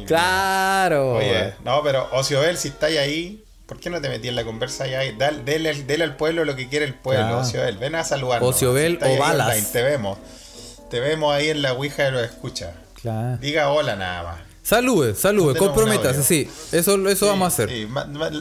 [0.06, 1.16] Claro.
[1.16, 4.88] Oye, no, pero Ociobel, si estáis ahí, ¿por qué no te metí en la conversa
[4.88, 5.00] ya?
[5.18, 7.40] Dale, dele, dele al pueblo lo que quiere el pueblo, Claro.
[7.42, 7.78] Ociobel.
[7.78, 8.56] Ven a saludarnos.
[8.56, 9.48] Ociobel Si o balas.
[9.48, 10.18] online, te vemos.
[10.90, 12.74] Te vemos ahí en la Ouija de los escucha.
[13.02, 13.38] Claro.
[13.38, 14.40] Diga hola nada más.
[14.64, 16.50] Salude, salude, comprométase, sí.
[16.72, 17.70] Eso, eso vamos a hacer.
[17.70, 17.88] Sí,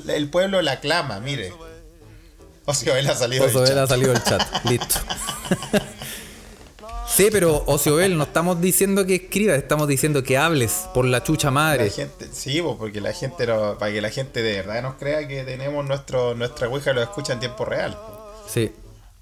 [0.08, 1.52] el pueblo la clama, mire.
[2.68, 3.78] Ociobel ha salido del chat.
[3.78, 4.64] ha salido del chat.
[4.66, 4.96] Listo.
[7.08, 11.48] sí, pero Ociobel, no estamos diciendo que escribas, estamos diciendo que hables por la chucha
[11.48, 11.88] La madre.
[11.90, 15.82] gente, sí, porque la gente para que la gente de verdad nos crea que tenemos
[15.86, 17.98] nuestro, nuestra Ouija lo escucha en tiempo real.
[18.46, 18.70] Sí,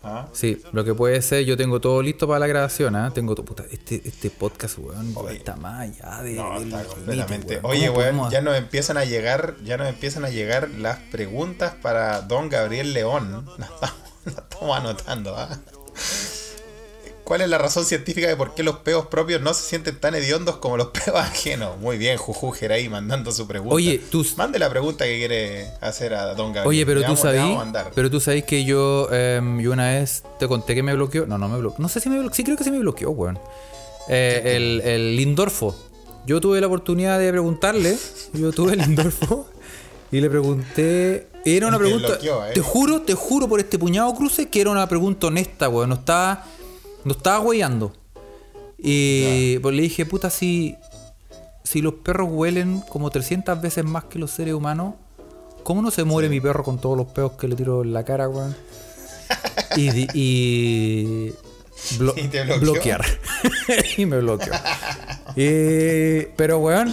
[0.06, 0.28] ¿Ah?
[0.32, 0.62] sí.
[0.72, 3.10] Lo que puede ser, yo tengo todo listo para la grabación, ¿ah?
[3.12, 3.44] Tengo todo.
[3.44, 5.36] Puta, este, este podcast, weón, Oye.
[5.38, 6.34] está más allá de.
[6.34, 7.58] No, está completamente.
[7.60, 10.98] ¿Cómo Oye, weón, podemos- ya nos empiezan a llegar, ya nos empiezan a llegar las
[11.10, 13.46] preguntas para Don Gabriel León.
[13.58, 15.48] Las estamos, las estamos anotando, ¿ah?
[17.26, 20.14] ¿Cuál es la razón científica de por qué los peos propios no se sienten tan
[20.14, 21.76] hediondos como los peos ajenos?
[21.80, 23.74] Muy bien, Jujujer ahí mandando su pregunta.
[23.74, 26.68] Oye, tú- Mande la pregunta que quiere hacer a Don Gabriel.
[26.68, 27.20] Oye, pero tú
[27.56, 27.90] mandar.
[27.96, 31.26] pero tú sabís que yo, em, yo una vez te conté que me bloqueó.
[31.26, 31.80] No, no me bloqueó.
[31.82, 32.34] No sé si me bloqueó.
[32.36, 33.40] Sí, creo que sí me bloqueó, weón.
[34.08, 35.74] Eh, el, el Lindorfo.
[36.26, 37.98] Yo tuve la oportunidad de preguntarle.
[38.34, 39.48] Yo tuve el Lindorfo
[40.12, 41.26] y le pregunté.
[41.44, 42.08] Era una pregunta.
[42.08, 42.50] bloqueó, ¿eh?
[42.54, 45.88] Te juro, te juro por este puñado cruce que era una pregunta honesta, weón.
[45.88, 46.44] No estaba,
[47.06, 47.92] no estaba hueando.
[48.78, 50.76] Y pues le dije, puta, si,
[51.64, 54.94] si los perros huelen como 300 veces más que los seres humanos,
[55.62, 58.04] ¿cómo no se muere mi perro con todos los peos que le tiro en la
[58.04, 58.54] cara, weón?
[59.76, 61.32] Y, y
[61.98, 63.04] blo- ¿Y te bloquear.
[63.96, 64.52] y me bloqueó.
[65.36, 66.88] Y- pero, weón,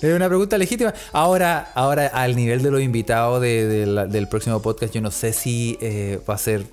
[0.00, 0.94] es una pregunta legítima.
[1.12, 5.10] Ahora, ahora al nivel de los invitados de- de la- del próximo podcast, yo no
[5.10, 6.64] sé si eh, va a ser.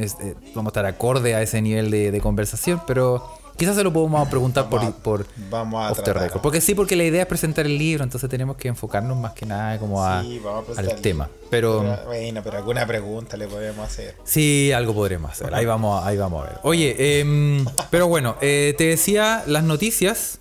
[0.00, 3.22] Es- eh, vamos a estar acorde a ese nivel de, de conversación, pero
[3.56, 6.42] Quizás se lo podemos preguntar por, a- por vamos a off the record.
[6.42, 9.46] Porque sí, porque la idea es presentar el libro, entonces tenemos que enfocarnos más que
[9.46, 11.30] nada como a- Sí, vamos a al tema.
[11.48, 14.14] Pero Pero, bueno, pero alguna pregunta le podemos hacer.
[14.24, 15.54] sí, algo podremos hacer.
[15.54, 16.58] Ahí vamos, ahí vamos a ver.
[16.64, 20.38] Oye, em, pero bueno, eh, te decía las noticias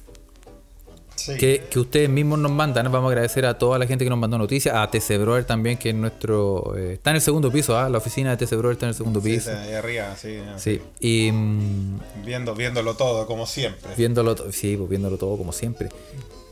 [1.16, 1.38] Sí.
[1.38, 2.92] que, que ustedes mismos nos mandan.
[2.92, 4.76] Vamos a agradecer a toda la gente que nos mandó noticias.
[4.76, 6.74] A TC Brother también, que es nuestro.
[6.78, 7.90] eh, está en el segundo piso, ¿ah?
[7.90, 9.50] La oficina de TC Brother está en el segundo Sí, piso.
[9.52, 10.40] está ahí arriba, sí.
[10.58, 13.92] Sí, y mm, Viendo, viéndolo todo, como siempre.
[13.98, 15.90] viéndolo, sí, pues viéndolo todo como siempre.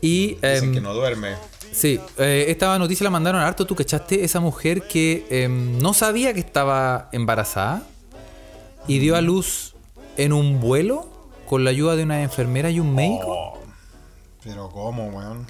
[0.00, 1.34] Y Dicen em, que no duerme.
[1.72, 3.64] sí, eh, esta noticia la mandaron a harto.
[3.66, 7.82] Tú cachaste esa mujer que em, no sabía que estaba embarazada
[8.88, 9.74] y dio a luz
[10.16, 11.06] en un vuelo
[11.46, 13.26] con la ayuda de una enfermera y un médico.
[13.28, 13.58] Oh,
[14.44, 15.46] pero ¿cómo, weón?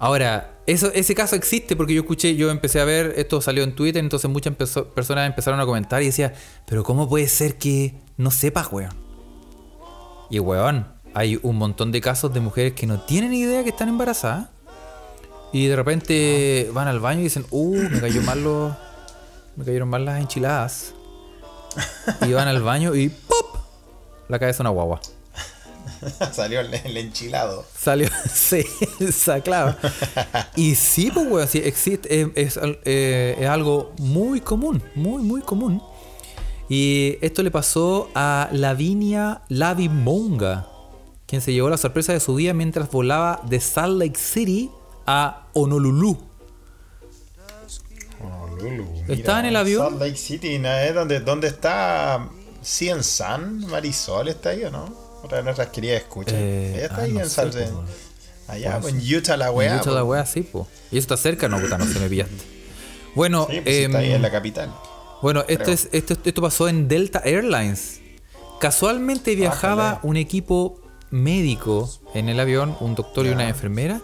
[0.00, 3.74] Ahora, eso, ese caso existe porque yo escuché, yo empecé a ver, esto salió en
[3.74, 6.34] Twitter, entonces muchas personas empezaron a comentar y decía,
[6.66, 8.94] pero ¿cómo puede ser que no sepas, weón?
[10.30, 13.88] Y weón, hay un montón de casos de mujeres que no tienen idea que están
[13.88, 14.48] embarazadas
[15.52, 18.72] y de repente van al baño y dicen, uh, me cayó mal los,
[19.56, 20.94] me cayeron mal las enchiladas.
[22.26, 23.56] Y van al baño y ¡pop!
[24.28, 25.00] La cabeza una guagua.
[26.32, 27.64] Salió el, el enchilado.
[27.76, 28.64] Salió, sí,
[29.00, 29.76] esa clave.
[30.56, 35.82] Y sí, pues, weón, sí, existe, es, eh, es algo muy común, muy, muy común.
[36.68, 40.68] Y esto le pasó a Lavinia Lavimonga,
[41.26, 44.70] quien se llevó la sorpresa de su día mientras volaba de Salt Lake City
[45.06, 46.18] a Honolulu.
[48.20, 49.88] Honolulu, ¿Está en el avión?
[49.88, 50.68] Salt Lake City, ¿no?
[50.68, 52.28] ¿Es donde, ¿Dónde está
[52.60, 53.66] Cien San?
[53.66, 55.07] Marisol está ahí o no?
[55.22, 56.34] Otra de nuestras queridas escuchas.
[56.36, 57.72] Eh, Ella está ah, ahí no en pues.
[58.46, 59.74] Allá, pues, en Utah la weá.
[59.74, 60.10] Y mucho la pues.
[60.10, 60.66] wea, sí, pues.
[60.90, 61.48] ¿Y eso está cerca?
[61.48, 62.34] No, puta, no se me pillaste.
[63.14, 64.74] Bueno, Sí, pues, está ahí em, en la capital.
[65.20, 68.00] Bueno, esto, es, esto, esto pasó en Delta Airlines.
[68.60, 70.08] Casualmente viajaba Ájale.
[70.08, 74.00] un equipo médico en el avión, un doctor y una enfermera.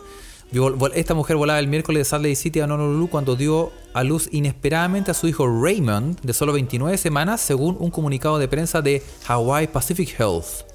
[0.95, 4.29] Esta mujer volaba el miércoles de Salt Lake City a Honolulu cuando dio a luz
[4.31, 9.03] inesperadamente a su hijo Raymond, de solo 29 semanas, según un comunicado de prensa de
[9.27, 10.74] Hawaii Pacific Health.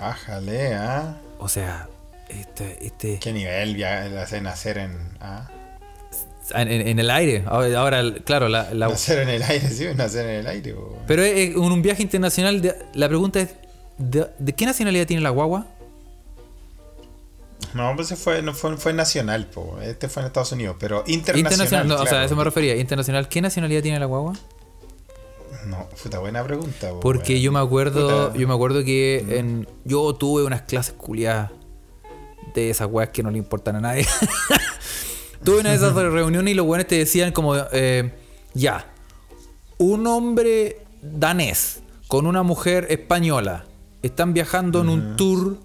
[0.00, 1.16] Ájale, ¿ah?
[1.38, 1.88] O sea,
[2.28, 4.96] este, este ¿Qué nivel ya le hacen nacer en.
[5.20, 5.48] ¿ah?
[6.54, 7.44] en, en- en el aire.
[7.46, 10.74] Ahora, claro, la, la- Nacer en el aire, sí, nacer en el aire.
[10.74, 10.98] po.
[11.06, 12.60] pero es, es un, viaje internacional.
[12.60, 13.50] de- la pregunta es:
[13.98, 15.66] ¿de, de qué nacionalidad tiene la guagua?
[17.74, 19.78] No, pues ese fue, no fue, fue nacional, po.
[19.80, 21.52] este fue en Estados Unidos, pero internacional.
[21.52, 22.74] Internacional, no, o sea, a eso me refería.
[22.76, 24.34] Internacional, ¿qué nacionalidad tiene la guagua?
[25.66, 26.90] No, puta buena pregunta.
[26.90, 28.38] po, Porque yo me acuerdo, Puta.
[28.38, 31.50] yo me acuerdo que en, yo tuve unas clases culiadas
[32.54, 34.06] de esas weas que no le importan a nadie.
[35.44, 38.12] tuve una de esas reuniones y los weones te decían como, eh,
[38.54, 38.86] ya,
[39.78, 43.64] un hombre danés con una mujer española
[44.02, 45.58] están viajando en un tour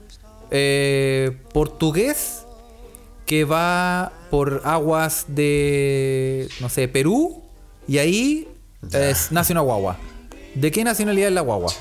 [0.51, 2.45] eh, portugués
[3.25, 7.43] que va por aguas de, no sé, Perú
[7.87, 8.47] y ahí.
[8.91, 9.97] Es- nace una guagua.
[10.55, 11.71] ¿De qué nacionalidad es la guagua?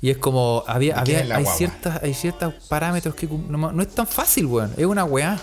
[0.00, 1.58] Y es como, había, ¿De quién había es hay, guagua?
[1.58, 4.72] ciertas, hay ciertos parámetros que no, no es tan fácil, weón.
[4.76, 5.38] Es una weá.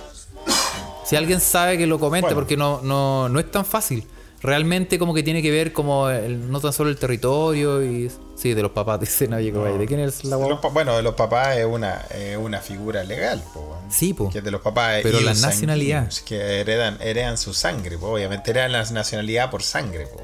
[1.05, 2.35] Si alguien sabe que lo comente, Bueno.
[2.41, 4.05] porque no, no, no es tan fácil.
[4.41, 8.11] Realmente como que tiene que ver como el- no tan solo el territorio y...
[8.39, 10.59] Sí, de los papás, oye, compadre, ¿de quién es la De guagua?
[10.63, 13.75] los bueno, de los papás es una, es una figura legal, po.
[13.89, 14.29] Sí, po.
[14.29, 16.09] Que de los papás Pero la nacionalidad.
[16.25, 18.07] Que heredan, heredan su sangre, po.
[18.13, 20.07] obviamente heredan la nacionalidad por sangre.
[20.07, 20.21] Po.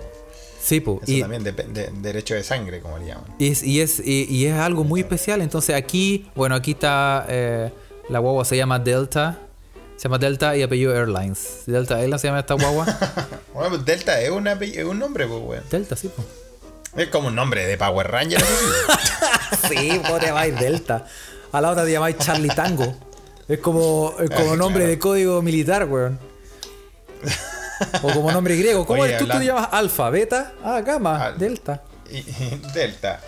[0.62, 1.00] Sí, po.
[1.04, 3.26] Eso Y, también depende derecho de sangre, como le llaman.
[3.38, 5.42] y es, y, es, y, y es algo muy especial.
[5.42, 7.26] Entonces aquí, bueno, aquí está...
[7.28, 7.70] eh,
[8.08, 9.40] la guagua se llama Delta.
[9.98, 11.64] Se llama Delta y apellido Airlines.
[11.66, 12.86] Delta Airlines se llama esta guagua.
[13.54, 15.64] Bueno, pues Delta es, una, es un nombre, pues, weón.
[15.72, 16.24] Delta, sí, po.
[16.96, 18.42] Es como un nombre de Power Ranger.
[19.70, 20.02] sí.
[20.06, 21.06] ¿cómo te llamáis Delta?
[21.52, 22.96] A la otra te llamáis Charlie Tango.
[23.48, 24.92] Es como, es como nombre claro.
[24.92, 26.20] de código militar, weón.
[28.02, 28.86] O como nombre griego.
[28.86, 29.32] ¿Cómo Oye, eres tú?
[29.32, 30.54] ¿Tú te llamas Alfa, Beta?
[30.64, 31.84] Ah, Gamma, Delta.
[32.74, 33.20] Delta.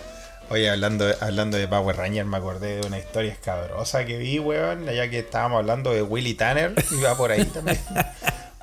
[0.49, 4.39] Oye, hablando de, hablando de Power Ranger, me acordé de una historia escabrosa que vi,
[4.39, 7.79] weón, ya que estábamos hablando de Willy Tanner, y va por ahí también.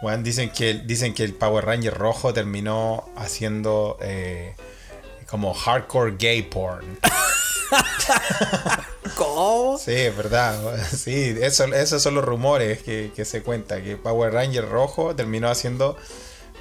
[0.00, 4.54] Weón, dicen que, dicen que el Power Ranger rojo terminó haciendo eh,
[5.28, 6.98] como hardcore gay porn.
[9.16, 9.78] ¿Cómo?
[9.78, 10.56] Sí, es verdad.
[10.96, 15.48] Sí, eso, esos son los rumores que, que se cuenta, que Power Ranger rojo terminó
[15.48, 15.96] haciendo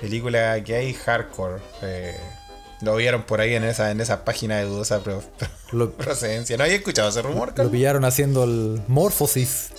[0.02, 1.62] película gay hardcore.
[1.82, 2.18] eh,
[2.82, 5.24] lo vieron por ahí en esa, en esa página de dudosa pro-
[5.72, 6.58] Lo, procedencia.
[6.58, 7.54] ¿No había escuchado ese rumor?
[7.58, 9.70] lo pillaron haciendo el Morphosis.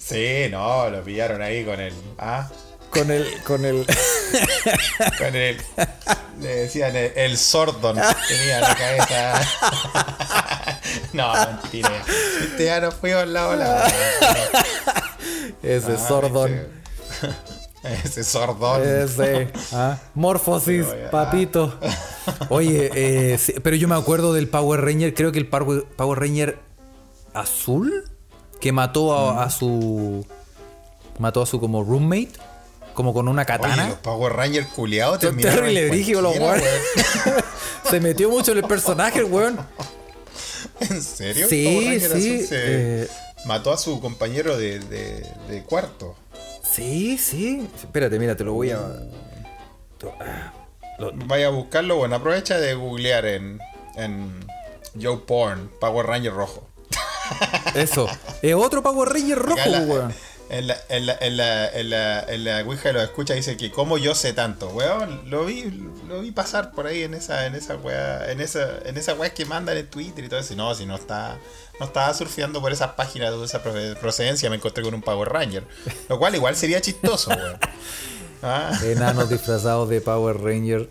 [0.00, 1.92] Sí, no, lo pillaron ahí con el.
[2.18, 2.48] Ah,
[2.90, 3.42] con el.
[3.44, 3.86] Con el.
[5.18, 5.56] Con el.
[6.40, 7.96] Le decían el, el Sordon.
[8.28, 9.42] Tenía en la cabeza.
[11.12, 11.90] No, mentira.
[12.40, 13.86] Este ya no fui al lado la.
[15.62, 16.52] ese Ah, sordón.
[17.82, 18.82] Ese, ese Sordón.
[18.86, 19.52] Ese.
[19.72, 21.78] ah, Morfosis, papito.
[22.48, 26.18] Oye, eh, sí, pero yo me acuerdo del Power Ranger, creo que el Power, Power
[26.18, 26.58] Ranger
[27.34, 28.04] azul,
[28.60, 30.26] que mató a, a su.
[31.18, 32.32] Mató a su como roommate,
[33.00, 33.88] como con una Oye, katana.
[33.88, 36.64] los Power Rangers culiados Son terrible brígidos los weones.
[37.90, 39.54] Se metió mucho en el personaje, el weón.
[39.56, 39.66] weón.
[40.80, 41.46] ¿En serio?
[41.48, 43.08] Sí, sí, se eh.
[43.46, 46.14] Mató a su compañero de, de, de cuarto.
[46.62, 47.66] Sí, sí.
[47.74, 48.78] Espérate, mira, te lo voy a.
[49.98, 50.52] to- ah,
[50.98, 53.60] lo- Vaya a buscarlo, bueno, aprovecha de googlear en,
[53.96, 54.44] en
[55.00, 56.66] Joe Porn, Power Ranger rojo.
[57.74, 58.06] Eso.
[58.42, 60.14] Es otro Power Ranger rojo, weón.
[60.52, 63.70] En la, en la, en la, en la, en la Ouija los escucha dice que
[63.70, 65.62] como yo sé tanto, weón, lo vi,
[66.08, 69.32] lo vi pasar por ahí en esa, en esa weá, en esa, en esa weá
[69.32, 70.56] que mandan en Twitter y todo eso.
[70.56, 71.38] No, si no está,
[71.78, 75.28] no estaba surfeando por esas páginas de esa proce- procedencia, me encontré con un Power
[75.28, 75.64] Ranger.
[76.08, 77.58] Lo cual igual sería chistoso, weón.
[78.42, 80.88] Ah, Enanos disfrazados de Power Ranger.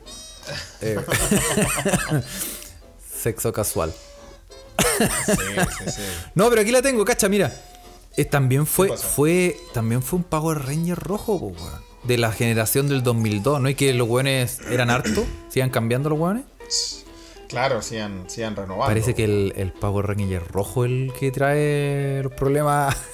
[0.81, 0.99] Eh,
[3.21, 3.93] sexo casual.
[5.25, 5.33] sí,
[5.79, 6.01] sí, sí.
[6.35, 7.51] No, pero aquí la tengo, cacha, mira.
[8.17, 11.89] Eh, también fue, fue, también fue un Power Ranger rojo, po, weón.
[12.03, 13.69] De la generación del 2002, ¿no?
[13.69, 16.45] Y que los weones eran hartos, sigan cambiando los weones.
[17.49, 18.87] Claro, sí han renovado.
[18.87, 22.95] Parece que el, el Power Ranger rojo el que trae los problemas.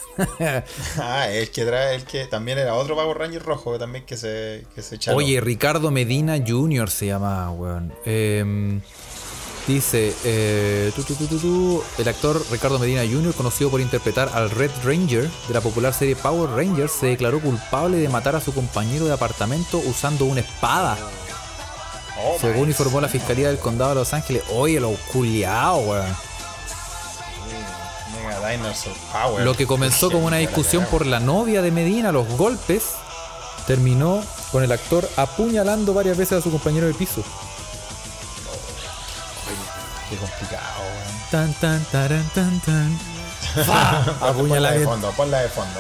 [0.98, 4.66] Ah, el que trae, el que también era otro Power Ranger rojo también que se,
[4.74, 5.18] que se echaba.
[5.18, 6.90] Oye, Ricardo Medina Jr.
[6.90, 7.94] se llama, weón.
[8.06, 8.80] Em,
[9.74, 14.30] dice, eh, tu, tu, tu, tu, tu, el actor Ricardo Medina Jr., conocido por interpretar
[14.34, 18.42] al Red Ranger de la popular serie Power Rangers, se declaró culpable de matar a
[18.42, 20.98] su compañero de apartamento usando una espada.
[22.24, 24.44] Oh, Según informó la Fiscalía del Condado de Los Ángeles.
[24.54, 26.16] Oye, lo culiao, weón.
[29.44, 32.92] Lo que comenzó como una discusión por la novia de Medina, los golpes,
[33.68, 37.24] terminó con el actor apuñalando varias veces a su compañero de piso.
[40.16, 41.30] Qué complicado, weón.
[41.32, 43.00] Tan, tan, taran, tan, tan.
[43.66, 44.34] ¡Fa!
[44.34, 45.80] Ponla de fondo, ponla de fondo.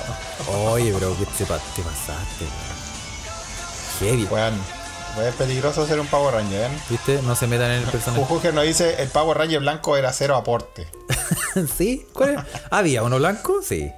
[0.72, 2.76] Oye, bro, ¿qué te, te pasaste, weón?
[4.00, 4.28] Heavy.
[4.30, 4.54] Weón,
[5.28, 6.78] es peligroso ser un Power Ranger, ¿eh?
[6.90, 7.22] ¿Viste?
[7.22, 8.22] No se metan en el personaje.
[8.24, 10.88] Jujuger nos dice, el Power Ranger blanco era cero aporte.
[11.78, 12.06] ¿Sí?
[12.14, 12.48] ¿Cuál era?
[12.70, 13.62] ¿Había uno blanco?
[13.64, 13.90] Sí.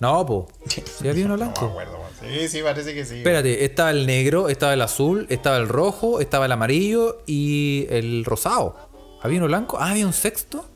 [0.00, 0.48] No, po.
[0.68, 1.66] ¿Sí había uno No me blanco?
[1.66, 2.08] acuerdo, weón.
[2.20, 3.18] Sí, sí, parece que sí.
[3.18, 8.24] Espérate, estaba el negro, estaba el azul, estaba el rojo, estaba el amarillo y el
[8.24, 8.87] rosado.
[9.22, 9.78] ¿Había uno blanco?
[9.80, 10.68] Ah, había un sexto.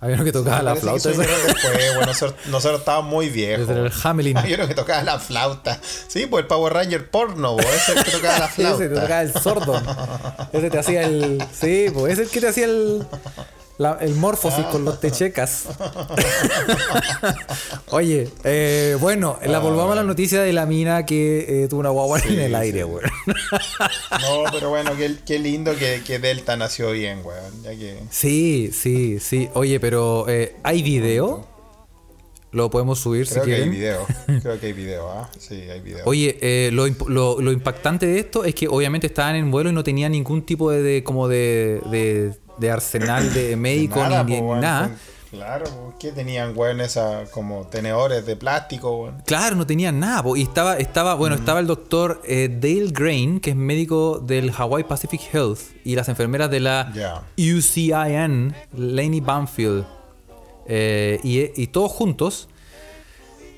[0.00, 1.10] Había uno que tocaba la flauta.
[1.10, 3.68] eso después, bueno, nosotros, nosotros estábamos muy viejos.
[3.68, 4.36] Era el Hamelin.
[4.36, 5.80] Hay uno que tocaba la flauta.
[6.08, 8.84] Sí, pues el Power Ranger porno, weón, ese es el que tocaba la flauta.
[8.84, 9.82] Ese te tocaba el sordo.
[10.52, 11.42] Ese te hacía el.
[11.58, 13.06] Sí, pues ese es el que te hacía el.
[13.78, 15.64] La- el morfosis con los techecas.
[17.90, 21.90] Oye, eh, bueno, la volvamos a la noticia de la mina que eh, tuvo una
[21.90, 23.10] guagua en el aire, weón.
[24.20, 27.62] No, pero bueno, qué, qué lindo que, que Delta nació bien, weón.
[27.62, 27.98] Ya que.
[28.10, 29.48] Sí, sí, sí.
[29.54, 31.46] Oye, pero eh, ¿hay video?
[32.54, 34.06] Lo podemos subir Creo si que hay video.
[34.42, 35.28] Creo que hay video, ¿ah?
[35.38, 36.04] Sí, hay video.
[36.06, 39.72] Oye, eh, lo, lo- lo impactante de esto es que obviamente estaban en vuelo y
[39.72, 44.34] no tenían ningún tipo de, de- como de, de, de arsenal de médico Nada, ni,
[44.36, 44.90] po, ni weón, nada.
[45.32, 46.80] Claro, po, ¿qué tenían, weón?
[46.80, 49.20] Esa, como tenedores de plástico, weón.
[49.26, 50.22] Claro, no tenían nada.
[50.22, 50.36] po.
[50.36, 54.84] Y estaba, estaba, bueno, estaba el doctor eh, Dale Grain, que es médico del Hawaii
[54.84, 57.24] Pacific Health, y las enfermeras de la Ya.
[57.36, 59.84] UCIN, Laney Banfield.
[60.66, 62.48] Eh, y, y todos juntos,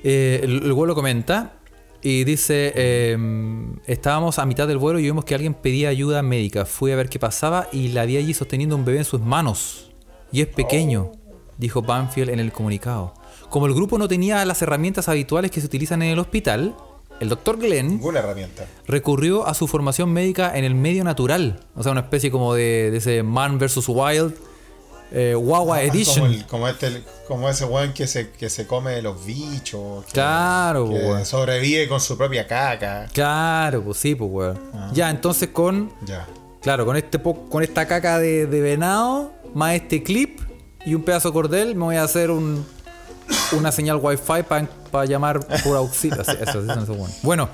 [0.03, 1.53] eh, el, el vuelo comenta
[2.01, 3.17] y dice, eh,
[3.85, 6.65] estábamos a mitad del vuelo y vimos que alguien pedía ayuda médica.
[6.65, 9.91] Fui a ver qué pasaba y la vi allí sosteniendo un bebé en sus manos.
[10.31, 11.11] Y es pequeño,
[11.57, 13.13] dijo Banfield en el comunicado.
[13.49, 16.75] Como el grupo no tenía las herramientas habituales que se utilizan en el hospital,
[17.19, 18.67] el doctor Glenn Ninguna herramienta.
[18.87, 21.61] recurrió a su formación médica en el medio natural.
[21.75, 23.87] O sea, una especie como de, de ese Man vs.
[23.87, 24.35] Wild,
[25.11, 26.25] eh, Wawa Edition.
[26.25, 30.05] Como, el- como este, como ese weón que se, que se come los bichos.
[30.05, 31.25] que- Claro, que weón.
[31.25, 33.07] sobrevive con su propia caca.
[33.13, 34.59] Claro, pues sí, pues weón.
[34.93, 35.91] Ya, entonces con.
[36.05, 36.27] Ya.
[36.61, 40.39] Claro, con este con esta caca de, de venado, más este clip
[40.85, 42.65] y un pedazo de cordel, me voy a hacer un,
[43.57, 44.43] una señal wifi
[44.91, 46.21] para llamar por auxilio.
[46.21, 46.59] Eso,
[46.93, 47.21] weones.
[47.23, 47.49] Bueno,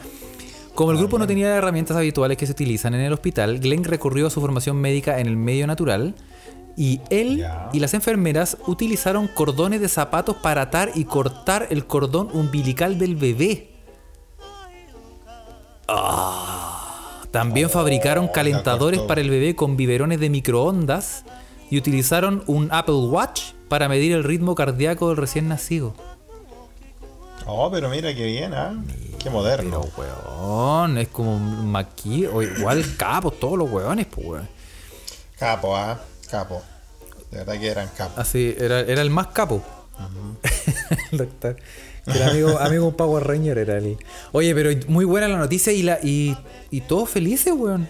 [0.74, 4.26] como el grupo no tenía herramientas habituales que se utilizan en el hospital, Glenn recurrió
[4.28, 6.16] a su formación médica en el medio natural.
[6.76, 12.30] Y él y las enfermeras utilizaron cordones de zapatos para atar y cortar el cordón
[12.34, 13.70] umbilical del bebé.
[17.32, 21.26] También fabricaron Oh, la calentadores para el bebé con biberones de microondas
[21.70, 25.96] y utilizaron un Apple Watch para medir el ritmo cardíaco del recién nacido.
[27.46, 28.74] Oh, pero mira qué bien, ¿ah?
[29.20, 29.82] Qué moderno.
[29.96, 34.50] Pero, weón, es como un maquí, o igual capos, todos los weones, pues, weón.
[35.38, 36.00] Capo, ¿ah?
[36.34, 36.62] Capo.
[37.32, 38.18] De verdad que eran capos.
[38.18, 39.62] Así, era, era el más capo.
[41.12, 41.56] el doctor.
[42.06, 43.98] El amigo, amigo Power Ranger era el.
[44.32, 46.36] Oye, pero muy buena la noticia y la y,
[46.72, 47.88] y todos felices, weón.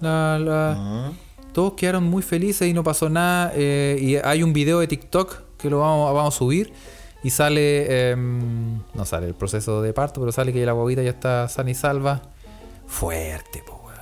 [0.00, 1.12] La, la-
[1.52, 3.52] Todos quedaron muy felices y no pasó nada.
[3.54, 6.72] eh, y hay un video de TikTok que lo vamos, vamos a subir.
[7.22, 8.10] Y sale.
[8.10, 11.70] em, no sale el proceso de parto, pero sale que la guaguita ya está sana
[11.70, 12.22] y salva.
[12.86, 13.98] Fuerte, po, weón.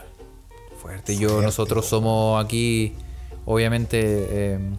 [0.81, 1.17] Fuerte.
[1.17, 1.91] Yo, Fuerte, nosotros po.
[1.91, 2.95] somos aquí.
[3.47, 4.55] Obviamente.
[4.55, 4.77] em,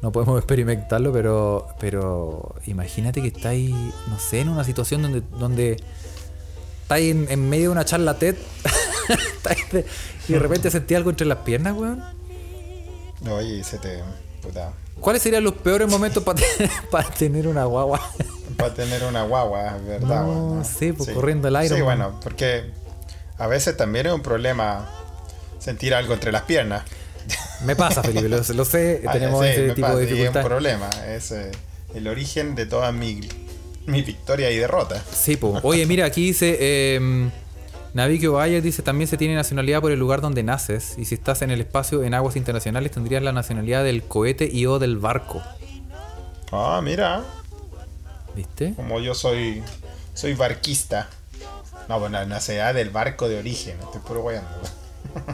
[0.00, 3.70] no podemos experimentarlo, pero, pero imagínate que estáis,
[4.08, 5.76] no sé, en una situación donde, donde
[6.82, 8.36] estáis en, en medio de una charla TED
[9.72, 9.84] de-
[10.28, 12.02] y de repente sentí algo entre las piernas, weón.
[13.22, 14.00] No, oye, se te.
[14.42, 14.72] Puta.
[15.00, 16.40] ¿Cuáles serían los peores momentos para
[16.90, 18.00] para tener una guagua?
[18.60, 20.22] Va a tener una guagua, es verdad.
[20.24, 21.84] No, weón, sí, pues, corriendo el Iron Sí, Man.
[21.84, 22.70] bueno, porque
[23.38, 24.88] a veces también es un problema
[25.58, 26.84] sentir algo entre las piernas.
[27.64, 30.34] Me pasa, Felipe, lo, lo sé, Ah, tenemos sí, ese tipo pasa, de y Es
[30.34, 30.88] un problema.
[31.06, 31.50] Es eh,
[31.94, 33.20] el origen de todas mi,
[33.86, 35.02] mi victoria y derrota.
[35.12, 35.58] Sí, po.
[35.62, 36.56] Oye, mira, aquí dice.
[36.60, 37.28] Eh,
[37.94, 40.94] Navikio Bayer dice: También se tiene nacionalidad por el lugar donde naces.
[40.98, 44.66] Y si estás en el espacio en aguas internacionales, tendrías la nacionalidad del cohete y
[44.66, 45.42] o del barco.
[46.52, 47.24] Ah, mira,
[48.34, 48.72] ¿Viste?
[48.74, 49.62] como yo soy
[50.14, 51.08] soy barquista.
[51.88, 53.76] No, bueno, la nacionalidad del barco de origen.
[53.80, 54.48] Estoy puro guayando.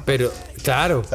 [0.07, 0.32] Pero,
[0.62, 1.03] claro.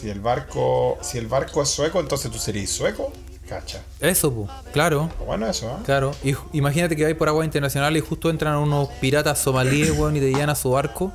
[0.00, 3.12] Si, el barco si el barco es sueco, entonces tú serías sueco.
[3.48, 3.82] Cacha.
[4.00, 4.48] Eso, po.
[4.72, 5.10] Claro.
[5.26, 5.82] Bueno, eso, ¿eh?
[5.84, 6.14] Claro.
[6.22, 10.20] Y imagínate que vais por aguas internacionales y justo entran unos piratas somalíes, weón, y
[10.20, 11.10] te llevan a su barco.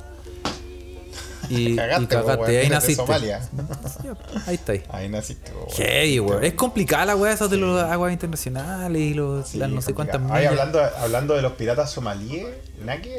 [1.48, 3.02] Y, y Cagaste, weón, ahí naciste.
[3.02, 3.48] Somalia.
[4.46, 4.82] Ahí está ahí.
[4.88, 5.68] Ahí naciste, weón.
[5.70, 6.44] Heavy, weón.
[6.44, 9.94] Es complicada la weá esa de las aguas internacionales y los, Sí, las no sé
[9.94, 10.20] cuántas.
[10.30, 12.48] Ay, hablando, hablando de los piratas somalíes.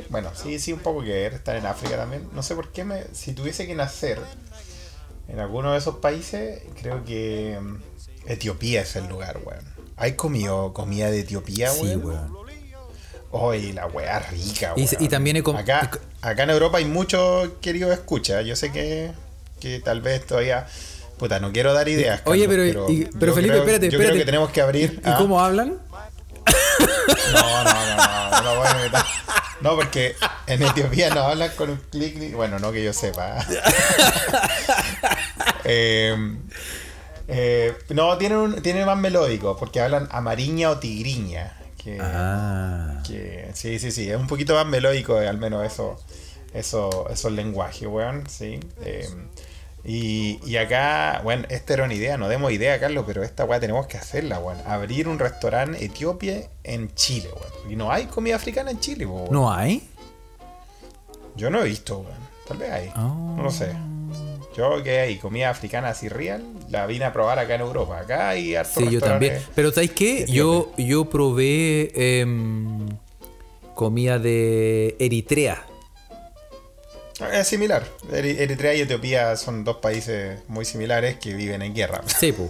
[0.09, 2.27] Bueno, sí, sí, un poco que ver, están en África también.
[2.33, 3.05] No sé por qué me.
[3.13, 4.19] Si tuviese que nacer
[5.27, 7.75] en alguno de esos países, creo que mm,
[8.27, 9.63] Etiopía es el lugar, weón.
[9.97, 12.05] ¿Hay comido comida de Etiopía, Sí, weón?
[12.05, 12.45] weón.
[13.31, 14.87] Oye, la weá rica, weón.
[14.99, 18.41] y también he acá, acá en Europa hay muchos queridos escucha.
[18.41, 19.11] Yo sé que,
[19.59, 20.67] que tal vez todavía.
[21.17, 22.21] Puta, no quiero dar ideas.
[22.25, 24.19] Oye, Carlos, pero- y- pero Felipe, creo- espérate, Yo creo espérate.
[24.19, 25.01] que tenemos que abrir.
[25.05, 25.77] ¿Y cómo hablan?
[27.33, 28.99] No, no, no, no, no voy a meter.
[29.61, 30.15] No, porque
[30.47, 32.29] en Etiopía no hablan con un clic ni.
[32.29, 33.37] Bueno, no que yo sepa.
[35.67, 36.15] Eh,
[37.27, 41.57] eh, no, tienen, un, tienen más melódico, porque hablan amariña o tigriña.
[41.83, 43.01] Que, Ah.
[43.05, 45.99] que- sí, sí, sí, es un poquito más melódico, eh, al menos eso,
[46.53, 48.59] eso, esos lenguajes, weón, sí.
[48.83, 49.07] Eh,
[49.85, 53.59] y, y acá, bueno, esta era una idea, no demos idea, Carlos, pero esta weá
[53.59, 54.57] tenemos que hacerla, weón.
[54.65, 57.71] Abrir un restaurante etíope en Chile, weón.
[57.71, 59.31] Y no hay comida africana en Chile, weón.
[59.31, 59.87] ¿No hay?
[61.35, 62.25] Yo no he visto, weón.
[62.47, 62.89] Tal vez hay.
[62.95, 63.13] Ah.
[63.37, 63.73] No lo sé.
[64.57, 67.99] Yo que hay comida africana así real, la vine a probar acá en Europa.
[67.99, 69.39] Acá hay hartos Sí, yo también.
[69.53, 70.25] Pero ¿sabes qué?
[70.27, 72.87] Yo, yo probé em,
[73.73, 75.65] comida de Eritrea.
[77.31, 77.83] Es similar.
[78.11, 82.01] Eri- Eritrea y Etiopía son dos países muy similares que viven en guerra.
[82.07, 82.49] Sí, po.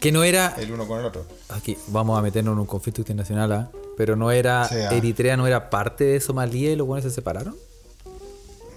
[0.00, 0.54] Que no era.
[0.58, 1.26] El uno con el otro.
[1.50, 3.70] Aquí vamos a meternos en un conflicto internacional, ¿ah?
[3.96, 4.66] Pero no era.
[4.68, 4.94] Sí, ah.
[4.94, 7.56] Eritrea no era parte de Somalia y los buenos se separaron.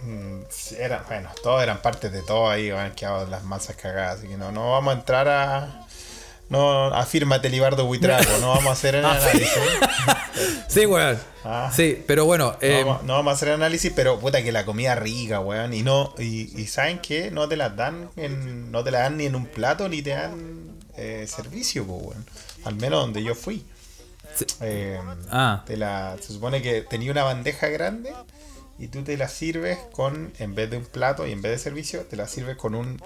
[0.04, 4.18] Mm, sí, eran, bueno, todos eran partes de todo ahí, van quedado las masas cagadas.
[4.20, 5.88] Así que no, no vamos a entrar a.
[6.52, 8.38] No, afírmate, Libardo Buitrago.
[8.40, 9.50] No vamos a hacer el análisis.
[10.68, 11.20] Sí, weón.
[11.44, 11.70] Ah.
[11.76, 12.52] Sí, pero bueno.
[12.62, 15.74] No, em, vamos, no vamos a hacer análisis, pero puta que la comida rica, weón.
[15.74, 19.18] Y no, y, y saben que no te las dan en, no te la dan
[19.18, 22.26] ni en un plato ni te dan eh, servicio, weón.
[22.64, 23.66] Al menos donde yo fui.
[24.34, 24.46] Sí.
[24.62, 25.00] Eh,
[25.30, 25.64] Ah.
[25.68, 28.14] te la, se supone que tenía una bandeja grande
[28.80, 31.58] y tú te la sirves con, en vez de un plato y en vez de
[31.60, 33.02] servicio, te la sirves con un,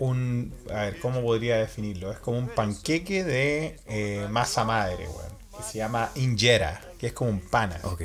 [0.00, 2.10] un, a ver, ¿cómo podría definirlo?
[2.10, 7.12] Es como un panqueque de eh, masa madre, weón, que se llama injera, que es
[7.12, 7.78] como un pana.
[7.84, 8.00] ok.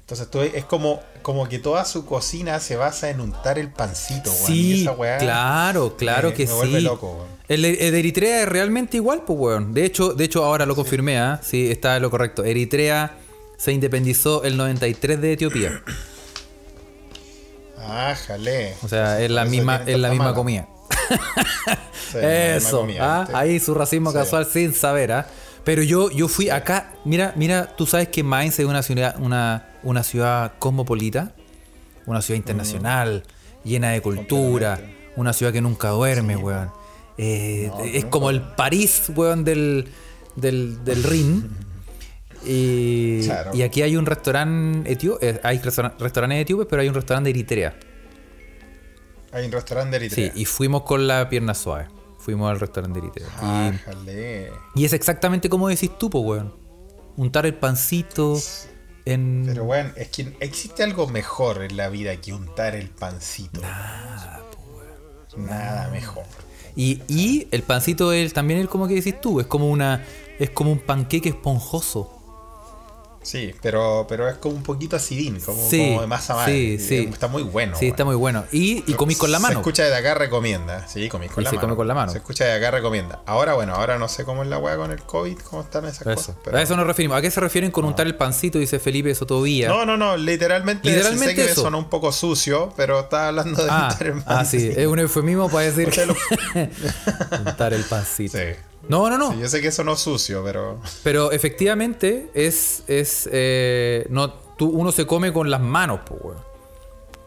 [0.00, 4.30] Entonces tú, es como, como que toda su cocina se basa en untar el pancito,
[4.30, 4.42] weón.
[4.44, 6.84] y Sí, esa weá claro, claro me- que me vuelve sí.
[6.84, 7.28] loco, weón.
[7.48, 9.74] el, el de Eritrea es realmente igual, pues, weón.
[9.74, 11.40] De hecho, de hecho ahora lo confirmé, ¿ah?
[11.42, 12.44] Sí, está lo correcto.
[12.44, 13.18] Eritrea
[13.58, 15.82] se independizó el 93 de Etiopía.
[17.78, 18.74] Ah, jale.
[18.82, 20.36] O sea, es la misma, es la misma mala.
[20.36, 20.68] comida.
[22.12, 23.26] Sí, Eso, ¿ah?
[23.34, 24.16] ahí su racismo Sí.
[24.18, 25.26] casual sin saber, ¿ah?
[25.64, 29.66] Pero yo, yo fui acá, mira, mira, tú sabes que Mainz es una ciudad, una,
[29.82, 31.32] una ciudad cosmopolita,
[32.06, 33.24] una ciudad internacional,
[33.64, 34.78] llena de cultura,
[35.16, 36.70] una ciudad que nunca duerme, weón.
[37.18, 39.88] Eh, es como el París, weón, del,
[40.36, 41.50] del, del Rin.
[42.48, 43.50] Y, Claro.
[43.54, 47.38] y aquí hay un restaurante etíope, hay restauran- restaurantes etíopes, pero hay un restaurante de
[47.38, 47.74] Eritrea.
[49.36, 50.42] Hay un restaurante de Sí, Eritrea.
[50.42, 51.88] y fuimos con la pierna suave.
[52.18, 53.28] Fuimos al restaurante de Eritrea.
[53.36, 53.72] Ah.
[54.74, 54.80] Y-.
[54.80, 56.54] Y, es exactamente como decís tú, po, weón.
[57.16, 58.38] Untar el pancito
[59.04, 59.44] en.
[59.46, 63.60] Pero bueno, es que existe algo mejor en la vida que untar el pancito.
[63.60, 64.42] Nada,
[65.36, 66.24] Nada mejor.
[66.74, 70.02] Y, y el pancito es también es como que decís tú, es como una.
[70.38, 72.15] Es como un panqueque esponjoso.
[73.26, 76.78] Sí, pero, pero es como un poquito acidín, como, Sí, como de masa madre.
[76.78, 77.08] sí, sí.
[77.12, 77.76] Está muy bueno.
[77.76, 78.44] sí, está muy bueno.
[78.52, 79.58] Y, y comís con la Se mano.
[79.58, 80.86] escucha de acá, recomienda.
[80.86, 81.66] Sí, comís con Y la se mano.
[81.66, 82.12] come con la mano.
[82.12, 83.22] Se escucha de acá, recomienda.
[83.26, 86.02] Ahora, bueno, ahora no sé cómo es la weá con el COVID, cómo están esas
[86.06, 86.14] Eso.
[86.14, 86.36] cosas.
[86.44, 86.56] Pero...
[86.56, 87.18] A eso nos referimos.
[87.18, 88.60] ¿A qué se refieren con untar el pancito?
[88.60, 89.66] Dice Felipe Sotovía.
[89.70, 91.62] No, no, no, literalmente, Literalmente sé que eso.
[91.62, 94.80] sonó un poco sucio, pero estaba hablando de ah, untar el ah, sí, pancito.
[94.80, 95.88] es un eufemismo para decir
[97.44, 98.38] untar el pancito.
[98.38, 98.44] Sí.
[98.88, 99.32] No, no, no.
[99.32, 100.80] Sí, yo sé que sonó sucio, pero.
[101.02, 102.82] Pero efectivamente es.
[102.86, 106.38] es eh, no, tú, uno se come con las manos, pues, weón.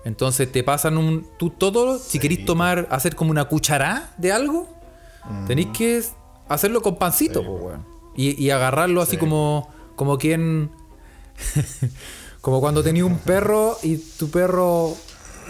[0.06, 1.28] Entonces te pasan un.
[1.38, 4.70] Tú todo, si queréis tomar, hacer como una cucharada de algo,
[5.48, 6.04] tenéis que
[6.48, 7.86] hacerlo con pancito, pues, weón.
[8.16, 9.18] Y, y agarrarlo así Sí.
[9.18, 9.70] como.
[9.96, 10.72] Como quien.
[12.42, 14.96] como cuando tenías un perro y tu perro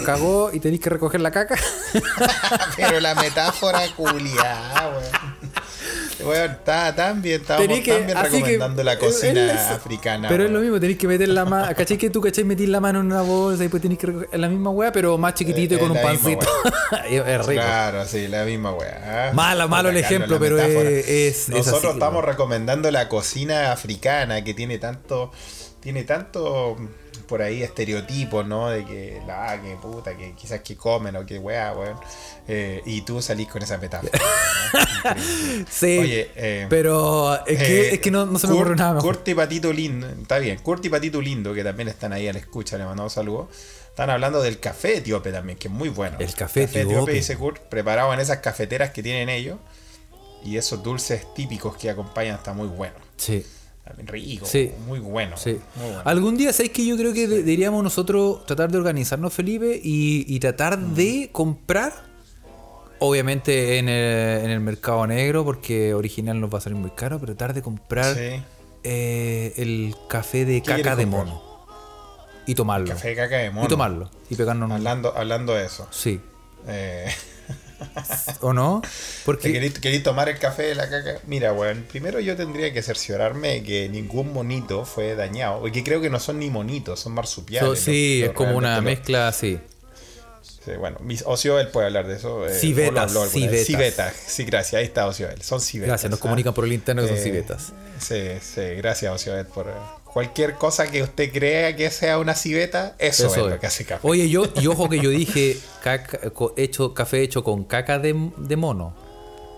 [0.05, 1.55] cagó y tenéis que recoger la caca.
[2.78, 5.29] Pero la metáfora culiada, weón.
[6.24, 10.28] Weón, está tan bien, estábamos Tenés que- tan bien que- recomendando la cocina es- africana.
[10.30, 11.67] Pero es lo mismo, tenéis que meter la mano.
[11.78, 12.43] ¿Cachai que tú, cachai?
[12.43, 15.17] Metís la mano en una bolsa y después tenéis que recoger la misma weá, pero
[15.17, 16.45] más chiquitito y Eh, con un pancito.
[17.09, 17.61] es, rico.
[17.61, 19.32] Claro, sí, la misma weá.
[19.34, 24.78] Mala- malo el ejemplo, pero es- Nosotros así, estamos recomendando la cocina africana que tiene
[24.78, 25.32] tanto.
[25.80, 26.76] Tiene tanto
[27.30, 28.70] por ahí estereotipos, ¿no?
[28.70, 31.98] De que la ah, que puta, que quizás que comen o que weá, weón.
[32.48, 34.12] Eh, y tú salís con esa metáfora.
[35.70, 38.94] Sí, Oye, eh, pero es que, Eh, es que no, no se me ocurre nada
[38.94, 39.22] mejor.
[39.26, 40.60] Y Patito Lindo, está bien.
[40.60, 43.48] Kurt y Patito Lindo, que también están ahí a la escucha, le mandamos saludos.
[43.88, 46.18] Están hablando del café etíope también, que es muy bueno.
[46.20, 47.14] El café etíope.
[47.14, 49.58] dice Kurt, preparado en esas cafeteras que tienen ellos.
[50.44, 52.96] Y esos dulces típicos que acompañan está muy bueno.
[53.18, 53.46] Sí,
[53.98, 54.72] rico, Sí.
[54.88, 55.36] muy bueno.
[55.38, 55.60] sí.
[55.76, 56.02] muy bueno.
[56.06, 60.26] Algún día, ¿sabéis que yo creo que de- deberíamos nosotros tratar de organizarnos, Felipe, y,
[60.28, 60.94] y tratar Mm.
[60.96, 61.94] de comprar,
[63.00, 67.20] obviamente en el, en el mercado negro, porque original nos va a salir muy caro,
[67.20, 68.16] pero tratar de comprar
[68.84, 71.26] eh, el café de caca de comprar?
[71.26, 71.50] mono.
[72.46, 72.88] Y tomarlo.
[72.88, 73.66] Café de caca de mono.
[73.66, 74.10] Y tomarlo.
[74.30, 74.72] Y pegarnos.
[74.72, 75.88] Hablando, hablando de eso.
[75.92, 76.20] Sí.
[76.68, 77.06] Eh,
[78.42, 78.82] ¿O no?
[78.82, 78.90] ¿te
[79.26, 79.52] Porque.
[79.54, 81.20] queréis, queréis tomar el café de la caca?
[81.28, 85.60] Mira, weón, primero yo tendría que cerciorarme que ningún monito fue dañado.
[85.62, 87.80] Porque creo que no son ni monitos, son marsupiales.
[87.80, 89.60] so- sí, los es como una mezcla así.
[90.66, 92.46] Sí, bueno, Ocioel puede hablar de eso.
[92.46, 92.54] eh,
[93.14, 93.26] lo.
[93.66, 95.42] Civetas, sí, gracias, ahí está Ocioel.
[95.42, 95.88] Son civetas.
[95.90, 96.22] Gracias, nos ¿ah?
[96.22, 97.72] comunican por el interno que son Eh, civetas.
[98.00, 99.72] Sí, sí, gracias Ocioel por eh,
[100.14, 103.49] cualquier cosa que usted crea que sea una civeta, eso, Eso es, es.
[103.51, 104.07] lo que hace café.
[104.07, 106.20] Oye, yo, y ojo que yo dije caca-
[106.57, 108.93] hecho, café hecho con caca de, de mono.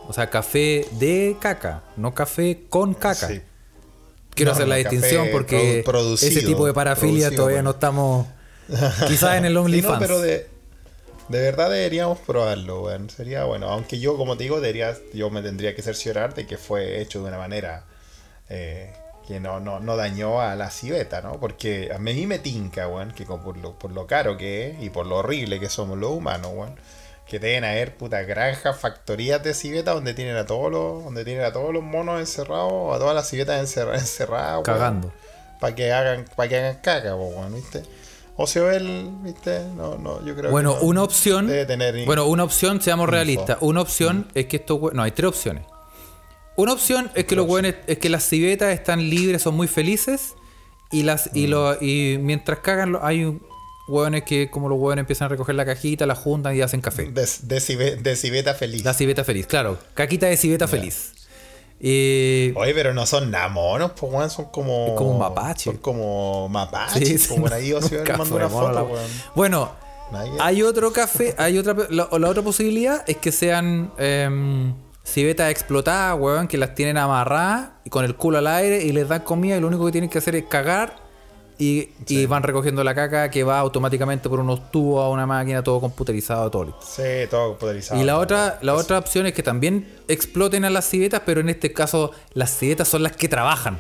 [0.08, 3.28] O sea, café de caca, no café con caca.
[3.30, 3.42] Sí.
[4.34, 8.28] Quiero No, hacer la distinción porque produ- ese tipo de parafilia todavía no estamos.
[9.08, 9.94] Quizás en el Sí, OnlyFans.
[9.94, 10.48] no, pero de,
[11.30, 13.10] de verdad deberíamos probarlo, weón.
[13.10, 13.68] Sería bueno.
[13.70, 17.22] Aunque yo, como te digo, debería, yo me tendría que cerciorar de que fue hecho
[17.22, 17.86] de una manera
[18.50, 18.94] eh,
[19.28, 21.40] que no, no, no dañó a la civeta, ¿no?
[21.40, 24.90] Porque a mí me tinca, weón, que por lo, por lo caro que es y
[24.90, 26.76] por lo horrible que somos los humanos, weón.
[27.28, 31.46] Que deben haber puta granjas, factorías de civeta donde tienen a todos los, donde tienen
[31.46, 35.14] a todos los monos encerrados, a todas las civetas encerra- encerradas, weón Cagando.
[35.62, 37.84] para que hagan para que hagan caca, weón, ¿viste?
[38.36, 39.62] Ocioel, ¿viste?
[39.76, 41.48] No, no, yo creo Bueno, que no- una opción.
[41.48, 43.58] debe tener Bueno, una opción, seamos realistas.
[43.62, 45.64] Una opción es que estos hue- No, hay tres opciones.
[46.58, 50.36] Una opción es que los hueones, es que las civetas están libres, son muy felices.
[50.92, 51.50] Y las, y Mm.
[51.50, 53.42] lo, y mientras cagan, hay un-
[53.88, 57.04] hueones que, como los hueones empiezan a recoger la cajita, la juntan y hacen café.
[57.12, 58.84] de, de, de civeta feliz.
[58.84, 59.78] La civeta feliz, claro.
[59.94, 61.14] Caquita de civeta feliz.
[61.80, 62.52] Y.
[62.56, 65.64] Oye, pero no son nada monos, pues weón, son como Es como mapache.
[65.72, 67.74] Son como mapaches, Sí, por ahí
[68.18, 69.10] mandó de una foto, la- weón.
[69.36, 69.72] Bueno,
[70.12, 74.74] Nadie- hay otro café, hay otra, la, la otra posibilidad es que sean em,
[75.04, 79.08] civetas explotadas, weón, que las tienen amarradas y con el culo al aire y les
[79.08, 80.96] dan comida y lo único que tienen que hacer es cagar
[81.58, 85.64] y, y van recogiendo la caca que va automáticamente por unos tubos a una máquina,
[85.64, 86.82] todo computerizado, todo listo.
[86.82, 88.02] Sí, todo computarizado.
[88.02, 91.50] Y la otra, la otra opción es que también exploten a las civetas, pero en
[91.50, 93.80] este caso las civetas son las que trabajan.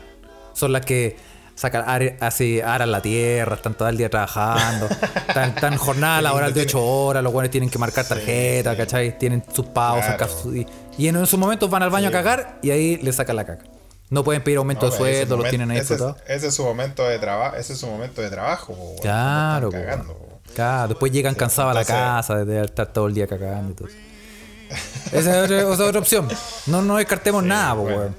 [0.53, 1.17] Son las que
[1.61, 4.87] Saca, ar- así, aran la tierra, están todo el día trabajando,
[5.27, 9.15] están, están jornada laboral de 8 horas, los buenos tienen que marcar tarjeta, ¿cachai?
[9.19, 10.55] Tienen sus pausas, Claro.
[10.55, 10.65] y,
[10.97, 13.63] y en esos momentos van al baño a cagar y ahí le sacan la caca.
[14.09, 16.29] No pueden pedir aumento No, de sueldo, el los tienen ahí ese es, explotados.
[16.29, 19.77] ese es su momento de trabajo, ese es su momento de trabajo, po, Claro, po.
[19.77, 20.39] cagando, po.
[20.55, 23.87] Claro, después llegan cansados a la casa de estar todo el día cagando y todo.
[25.11, 26.27] Esa es otra, opción.
[26.65, 27.97] No nos descartemos nada, po, bueno.
[27.99, 28.15] weón.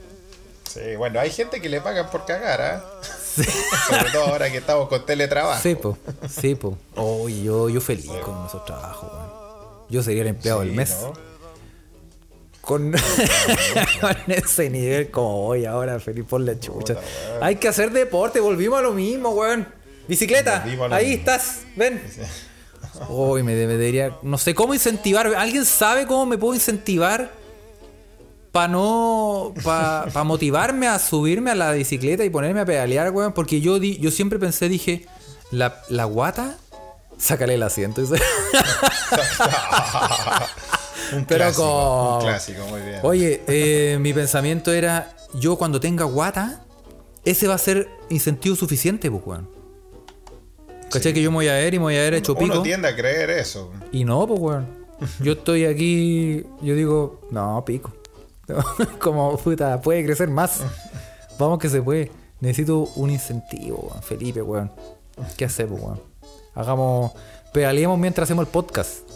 [0.71, 2.85] Sí, bueno, hay gente que le pagan por cagar, ¿ah?
[3.89, 5.63] Sobre todo ahora que estamos con teletrabajo.
[5.63, 5.97] Sí, po.
[6.29, 6.77] Sí, po.
[6.97, 9.33] Oye, yo, yo feliz con esos trabajos, weón.
[9.89, 10.97] Yo sería el empleado del mes.
[11.03, 11.13] ¿no?
[12.61, 12.93] Con,
[14.01, 16.95] con ese nivel como voy ahora, feliz por la chucha.
[16.95, 17.01] Puta.
[17.41, 19.67] Hay que hacer deporte, volvimos a lo mismo, weón.
[20.09, 20.97] Bicicleta, ahí mismo.
[20.97, 22.03] estás, ven.
[23.09, 24.17] Uy, me, me debería.
[24.23, 25.27] No sé cómo incentivar.
[25.35, 27.42] ¿Alguien sabe cómo me puedo incentivar
[28.53, 29.53] para no.
[29.65, 33.33] para motivarme a subirme a la bicicleta y ponerme a pedalear, weón?
[33.33, 35.07] Porque yo, di, yo siempre pensé, dije,
[35.51, 36.57] la, la guata,
[37.19, 38.03] sácale el asiento.
[38.03, 38.15] y se-
[41.17, 43.01] un Pero clásico, como- un clásico, muy bien.
[43.03, 46.65] Oye, eh, mi pensamiento era: yo cuando tenga guata,
[47.25, 49.49] ese va a ser incentivo suficiente, pues, weón.
[50.91, 51.15] ¿Cachai?
[51.15, 52.53] Que yo me voy a ver y me voy a ver hecho pico.
[52.53, 53.71] Uno tiende a creer eso.
[53.93, 54.83] Y no, pues, weón.
[55.21, 57.93] Yo estoy aquí, yo digo, no, pico.
[59.01, 60.61] Como, puta, puede crecer más.
[61.39, 62.11] Vamos que se puede.
[62.41, 64.03] Necesito un incentivo, weón.
[64.03, 64.71] Felipe, weón.
[65.37, 66.01] ¿Qué hacemos, weón?
[66.55, 67.13] Hagamos,
[67.53, 69.09] pedaleemos mientras hacemos el podcast.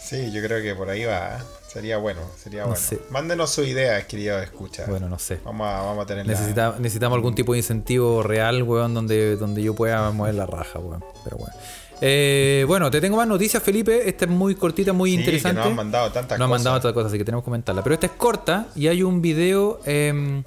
[0.00, 1.36] Sí, yo creo que por ahí va.
[1.36, 1.42] ¿eh?
[1.68, 2.80] Sería bueno, sería No bueno.
[2.82, 2.98] sé.
[3.10, 4.88] Mándenos sus ideas, queridos escuchas.
[4.88, 5.38] Bueno, no sé.
[5.44, 9.62] Vamos a, vamos a tener Necesita- necesitamos algún tipo de incentivo real, weón, donde, donde
[9.62, 11.04] yo pueda mover la raja, weón.
[11.24, 11.54] Pero bueno.
[12.00, 14.08] Eh, bueno, te tengo más noticias, Felipe.
[14.08, 15.58] Esta es muy cortita, muy Sí, que interesante.
[15.60, 16.58] nos han mandado tantas Nos han cosas.
[16.64, 17.82] mandado otras cosas, así que tenemos que comentarla.
[17.82, 19.80] Pero esta es corta y hay un video.
[19.84, 20.42] em,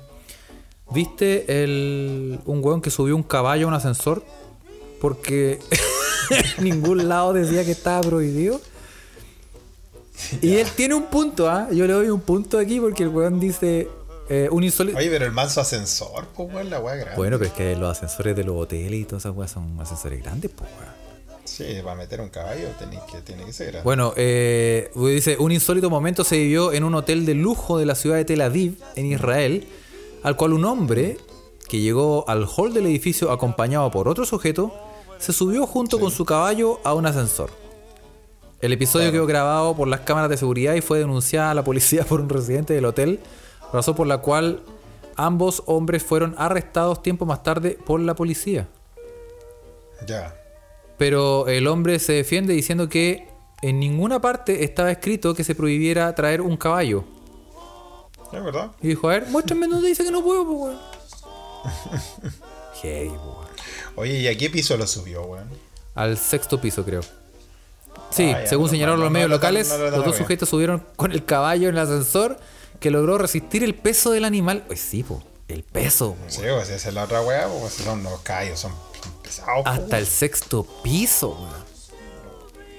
[0.93, 4.23] ¿Viste el, un weón que subió un caballo a un ascensor?
[4.99, 5.59] Porque
[6.57, 8.59] en ningún lado decía que estaba prohibido.
[10.41, 11.67] Y él tiene un punto, ¿ah?
[11.71, 13.87] Yo le doy un punto aquí porque el weón dice
[14.29, 14.97] eh, un insólito.
[14.97, 17.17] Oye, pero el manso ascensor, pues, weón, la weá grande.
[17.17, 20.21] Bueno, pero es que los ascensores de los hoteles y todas esas weas son ascensores
[20.21, 20.91] grandes, pues weón.
[21.67, 23.83] Sí, para meter un caballo tiene que, tiene que ser grande.
[23.83, 27.95] Bueno, eh, dice, un insólito momento se vivió en un hotel de lujo de la
[27.95, 29.67] ciudad de Tel Aviv, en Israel,
[30.23, 31.17] al cual un hombre
[31.67, 34.73] que llegó al hall del edificio acompañado por otro sujeto,
[35.19, 37.49] se subió junto con su caballo a un ascensor.
[38.59, 42.03] El episodio quedó grabado por las cámaras de seguridad y fue denunciada a la policía
[42.09, 43.19] por un residente del hotel,
[43.71, 44.61] razón por la cual
[45.15, 48.67] ambos hombres fueron arrestados tiempo más tarde por la policía.
[50.05, 50.40] Ya.
[51.01, 53.27] Pero el hombre se defiende diciendo que
[53.63, 57.03] en ninguna parte estaba escrito que se prohibiera traer un caballo.
[58.31, 58.69] ¿Es verdad?
[58.83, 60.79] Y dijo, a ver, muéstrame donde dice que no puedo, pues, weón.
[62.83, 63.47] Hey, weón.
[63.95, 65.49] Oye, ¿y a qué piso lo subió, weón?
[65.95, 67.01] Al sexto piso, creo.
[68.11, 71.11] Sí, Ah, según no, señalaron no, los no medios locales, los dos sujetos subieron con
[71.11, 72.37] el caballo en el ascensor
[72.79, 74.65] que logró resistir el peso del animal.
[74.67, 76.15] Pues sí, po, el peso.
[76.27, 78.71] Sí, pues esa es la otra weá, pues son los caballos, son
[79.35, 79.63] pesados.
[79.63, 81.71] pues, Hasta el sexto piso, weón.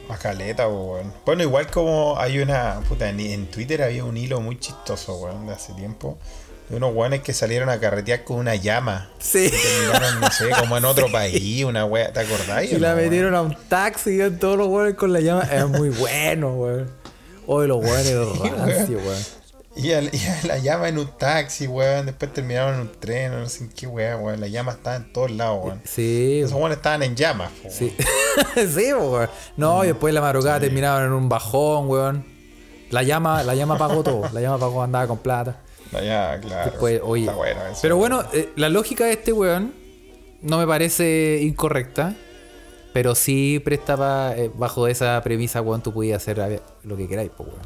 [0.08, 1.12] Más caleta, pues, weón.
[1.24, 2.80] Bueno, igual como hay una.
[2.88, 6.18] Puta, en, Twitter había un hilo muy chistoso, weón, de hace tiempo.
[6.68, 9.10] De unos weones que salieron a carretear con una llama.
[9.18, 9.50] Sí.
[9.50, 12.12] Terminaron, no sé, como en otro país, una wea.
[12.12, 12.72] ¿Te acordáis?
[12.72, 13.04] Y la no, weón?
[13.04, 15.42] metieron a un taxi y todos los weones con la llama.
[15.50, 16.90] Era muy bueno, weón.
[17.46, 19.41] Hoy los weones rancios, weón.
[19.74, 22.06] Y, a, y a la llama en un taxi, weón.
[22.06, 24.40] Después terminaron en un tren, no sé en qué weá, weón.
[24.40, 25.80] La llama estaba en todos lados, weón.
[25.84, 27.72] Sí, Esos weones estaban en llamas, weón.
[27.76, 27.94] sí.
[28.56, 29.28] sí, weón.
[29.56, 32.24] No, y después la madrugada terminaron en un bajón, weón.
[32.90, 34.28] La llama, la llama pagó todo.
[34.32, 35.60] La llama pagó, andaba con plata.
[35.90, 36.70] La llama, claro.
[36.70, 37.22] Después, oye.
[37.24, 37.78] Está bueno eso.
[37.82, 39.72] pero bueno, eh, la lógica de este weón
[40.42, 42.14] no me parece incorrecta.
[42.92, 47.30] Pero sí presta pa- eh, bajo esa premisa, weón, tú podías hacer lo que queráis,
[47.34, 47.62] pues, weón.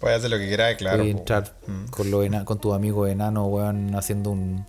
[0.00, 1.02] Puedes hacer lo que quieras, claro.
[1.02, 1.52] Po, entrar.
[1.66, 1.84] Mm.
[1.90, 4.64] con, los ena- con tu amigo enano, weón, haciendo un.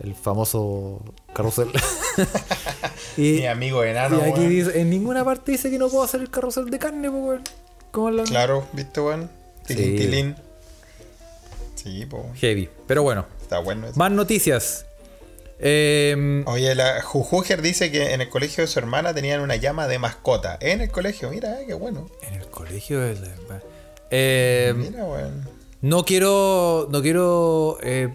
[0.00, 1.00] El famoso
[1.34, 1.68] carrusel.
[3.16, 4.48] y, Mi amigo enano, y aquí weón.
[4.50, 7.42] dice, en ninguna parte dice que no puedo hacer el carrusel de carne, weón.
[7.90, 8.22] ¿Cómo la...
[8.24, 9.30] Claro, ¿viste, weón?
[9.66, 9.96] Tilín, Sí.
[9.96, 10.36] tilín.
[11.74, 12.30] Sí, po.
[12.36, 12.68] Heavy.
[12.86, 13.98] Pero bueno, Está bueno eso.
[13.98, 14.84] más noticias.
[15.60, 19.88] Eh, Oye, la Jujuger dice que en el colegio de su hermana tenían una llama
[19.88, 20.56] de mascota.
[20.60, 22.08] En el colegio, mira, eh, qué bueno.
[22.22, 23.00] en el colegio.
[23.00, 23.62] de la-
[24.10, 25.04] Eh, Mira,
[25.82, 26.88] no quiero.
[26.90, 27.78] No quiero.
[27.82, 28.14] eh,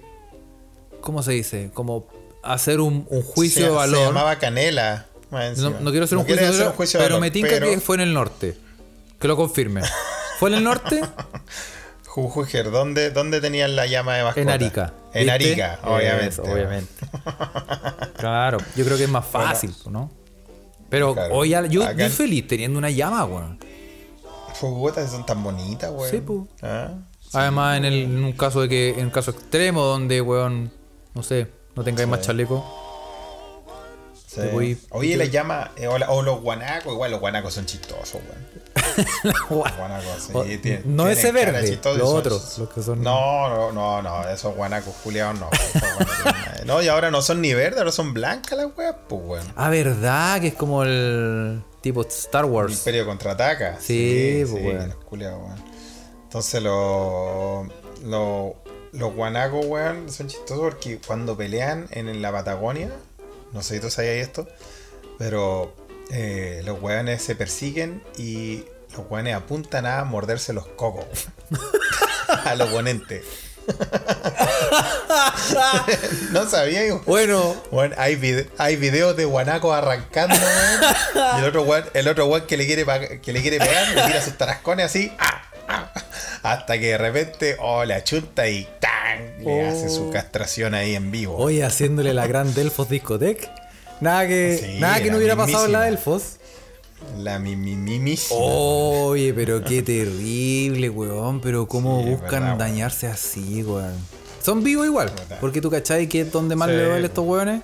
[1.02, 1.70] ¿Cómo se dice?
[1.74, 2.08] Como
[2.44, 3.98] hacer un, un juicio Se- de valor.
[4.00, 5.06] Se llamaba Canela.
[5.32, 7.66] No, quiero hacer un, juicio, de hacer valor, un juicio de pero me tinca pero
[7.68, 8.56] que fue en el norte.
[9.20, 9.82] Que lo confirme.
[10.40, 11.02] ¿Fue en el norte?
[12.06, 14.42] Jujuger, ¿dónde, ¿dónde tenían la llama de mascota?
[14.42, 14.94] En Arica.
[15.14, 15.30] En.
[15.32, 16.42] Arica, obviamente.
[16.42, 16.94] Obviamente.
[18.18, 20.12] claro, yo creo que es más fácil, ¿no?
[20.90, 21.34] Pero Claro.
[21.34, 23.58] oye, yo, yo feliz teniendo una llama, weón.
[25.10, 26.10] Son tan bonitas, weón.
[26.12, 26.48] Sí, pu.
[26.62, 26.90] Ah,
[27.34, 30.72] Además, en, el, en un caso de que, en un caso extremo donde, weón,
[31.16, 32.64] no sé, no tengáis más chaleco.
[34.28, 34.42] sí.
[34.52, 38.22] Voy- Oye, la llama, eh, o, la- o los guanacos, igual los guanacos son chistosos,
[38.28, 38.54] weón.
[39.24, 40.32] Los guanacos, sí.
[40.34, 44.28] O- tienen- no tienen ese verde, los otros, los que son- No, no, no, no,
[44.30, 45.50] esos guanacos culiados no.
[46.66, 49.48] No, y ahora no son ni verdes, ahora son blancas las weas, pues, weón.
[49.56, 50.40] Ah, ¿verdad?
[50.42, 52.78] Que es como el tipo Star El Wars.
[52.80, 53.78] Imperio contraataca.
[53.80, 54.90] Sí, pues, weón.
[54.90, 55.64] los culiados, weón.
[56.24, 57.68] Entonces los
[58.04, 58.54] los
[58.94, 62.90] los guanacos, weón, son chistosos porque cuando pelean en la Patagonia,
[63.52, 64.48] no sé si tú sabías esto,
[65.18, 65.76] pero
[66.12, 68.64] eh, los weones se persiguen y
[68.96, 71.06] los weones apuntan a morderse los cocos.
[72.46, 73.24] al oponente.
[76.32, 76.82] No sabía.
[77.06, 80.36] Bueno, Weón, hay, vide- hay videos de guanacos arrancando.
[81.36, 82.86] Y el otro weón, el otro weón que le quiere
[83.22, 85.12] que le quiere pegar, le tira sus tarascones así.
[85.20, 85.42] ¡ah!
[85.68, 85.92] ¡ah!
[86.44, 89.44] Hasta que de repente, oh, le achunta y ¡tan!
[89.44, 89.70] Le Oh.
[89.70, 91.36] hace su castración ahí en vivo.
[91.38, 93.50] oye, haciéndole la gran Delfos Discotec.
[94.02, 95.82] Nada que, Sí, nada que la no hubiera pasado en la.
[95.82, 96.38] Delfos.
[97.18, 98.40] La mi, mi- mimísima.
[98.40, 101.40] Oye, pero qué terrible, weón.
[101.42, 102.58] Pero cómo Sí, buscan verdad, weón.
[102.58, 103.94] dañarse así, weón.
[104.42, 105.12] Son vivos igual.
[105.40, 107.62] Porque tú cachai que es donde más Sí, le duele a estos weones.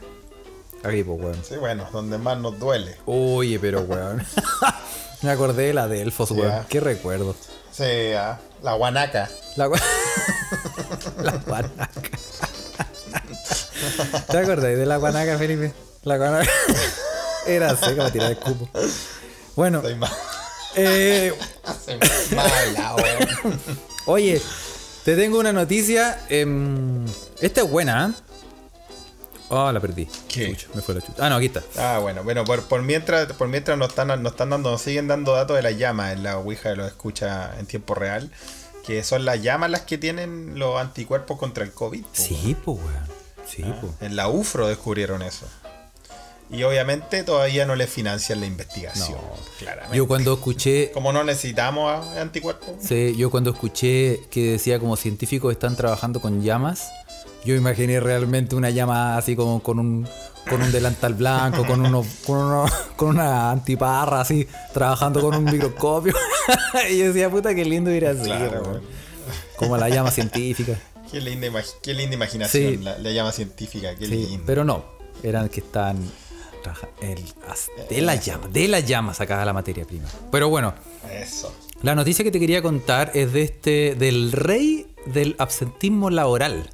[0.84, 1.38] Aquí, pues, weón.
[1.48, 2.96] Sí, bueno, donde más nos duele.
[3.06, 4.24] Oye, pero weón.
[5.22, 6.52] Me acordé de la Delfos, weón.
[6.52, 6.66] ah.
[6.70, 7.36] Qué recuerdo.
[7.72, 7.84] Sí,
[8.18, 9.30] ah, la guanaca.
[9.58, 9.82] La, gua-
[11.22, 11.90] la guanaca.
[14.32, 15.74] ¿Te acordáis de la guanaca, Felipe?
[16.04, 16.50] La guanaca.
[17.48, 18.70] Era seca para tirar el cupo.
[19.56, 20.12] Bueno, mal.
[20.76, 21.34] eh,
[21.88, 23.60] Estoy mala, weón.
[24.06, 24.42] oye,
[25.06, 26.20] te tengo una noticia.
[26.30, 27.06] em,
[27.42, 28.24] esta es buena, ¿eh?
[29.52, 30.08] Oh, la perdí.
[30.28, 30.50] ¿Qué?
[30.50, 31.26] Chucha, me fue la chucha.
[31.26, 31.64] Ah, no, aquí está.
[31.78, 35.08] Ah, bueno, bueno, por, por mientras, por mientras nos están, nos están dando, nos siguen
[35.08, 38.30] dando datos de las llamas en la Ouija lo escucha en tiempo real.
[38.86, 42.04] Que son las llamas las que tienen los anticuerpos contra el COVID.
[42.04, 43.20] po, Sí, pues, weón.
[43.48, 43.92] Sí, pues.
[44.02, 45.48] En la UFRO descubrieron eso.
[46.52, 49.12] Y obviamente todavía no les financian la investigación.
[49.12, 49.34] No.
[49.60, 49.96] claramente.
[49.98, 52.70] Yo cuando escuché Como no necesitamos anticuerpos.
[52.82, 56.90] Sí, yo cuando escuché que decía como científicos están trabajando con llamas,
[57.46, 60.08] yo imaginé realmente una llama así como con un
[60.50, 65.44] con un delantal blanco, con uno, con uno, con una antiparra así, trabajando con un
[65.44, 66.14] microscopio.
[66.90, 68.82] y yo decía, puta, qué lindo ir así, Claro.
[69.58, 70.80] Como la llama científica.
[71.12, 71.48] Qué linda,
[71.84, 72.78] qué linda imaginación Sí.
[72.78, 73.94] la, la llama científica.
[73.96, 74.44] Qué Sí, lindo.
[74.48, 74.84] pero no,
[75.22, 75.98] eran que están
[76.62, 80.08] trabaja- el- as- de la llama, de la llama sacada la materia prima.
[80.32, 80.74] Pero bueno,
[81.12, 81.54] Eso.
[81.82, 86.70] La noticia que te quería contar es de este del rey del absentismo laboral.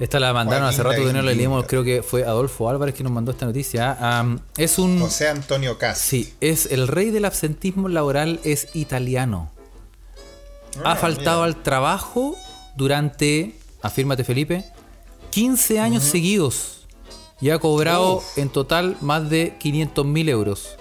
[0.00, 2.94] Esta la mandaron Joaquín hace rato que no la leímos, creo que fue Adolfo Álvarez
[2.94, 3.92] que nos mandó esta noticia.
[4.18, 5.98] Am, es un José Antonio Cas.
[5.98, 9.50] sí, es el rey del absentismo laboral es italiano.
[10.84, 11.56] ha Ah, faltado mira.
[11.56, 12.34] al trabajo
[12.76, 14.64] durante, afírmate Felipe,
[15.30, 16.81] 15 años seguidos
[17.42, 18.38] y ha cobrado Uf.
[18.38, 20.78] en total más de 500 mil euros.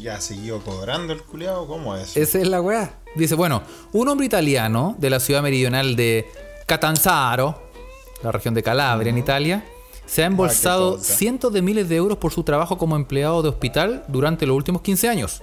[0.00, 1.66] Ya ha seguido cobrando el culiado.
[1.66, 2.16] ¿Cómo es?
[2.16, 2.98] Esa es la weá.
[3.16, 3.62] Dice, bueno,
[3.92, 6.30] un hombre italiano de la ciudad meridional de
[6.66, 7.62] Catanzaro,
[8.22, 9.64] la región de Calabria en Italia,
[10.06, 11.14] se ha embolsado cosa.
[11.14, 14.82] cientos de miles de euros por su trabajo como empleado de hospital durante los últimos
[14.82, 15.42] 15 años.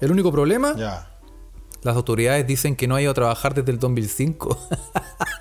[0.00, 1.18] El único problema, Ya.
[1.82, 4.56] las autoridades dicen que no ha ido a trabajar desde el 2005.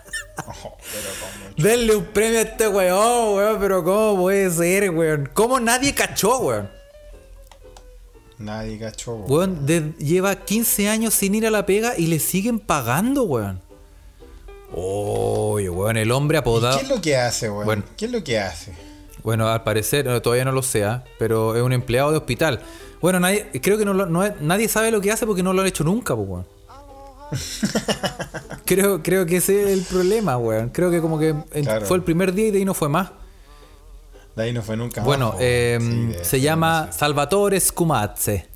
[1.57, 5.29] Denle un premio a este weón, weón, pero ¿cómo puede ser, weón?
[5.33, 6.69] ¿Cómo nadie cachó, weón?
[8.37, 9.15] Nadie cachó.
[9.15, 9.31] weón.
[9.31, 13.61] Weón, de- lleva 15 años sin ir a la pega y le siguen pagando, weón.
[14.73, 16.77] Oye, weón, el hombre ¿Y apodado.
[16.77, 17.65] ¿Qué es lo que hace, weón?
[17.65, 17.83] Bueno.
[17.95, 18.73] ¿Qué es lo que hace?
[19.23, 22.59] Bueno, al parecer, no, todavía no lo sea, pero es un empleado de hospital.
[23.01, 25.67] Bueno, nadie, creo que no, no nadie sabe lo que hace porque no lo han
[25.67, 26.45] hecho nunca, pues, weón.
[28.65, 30.69] creo, creo que ese es el problema, weón.
[30.69, 31.85] Creo que como que Claro.
[31.85, 33.11] fue el primer día y de ahí no fue más.
[34.35, 36.11] De ahí no fue nunca más, Bueno, eh, weón.
[36.11, 38.47] Sí, de- se llama Salvatore Scumazze.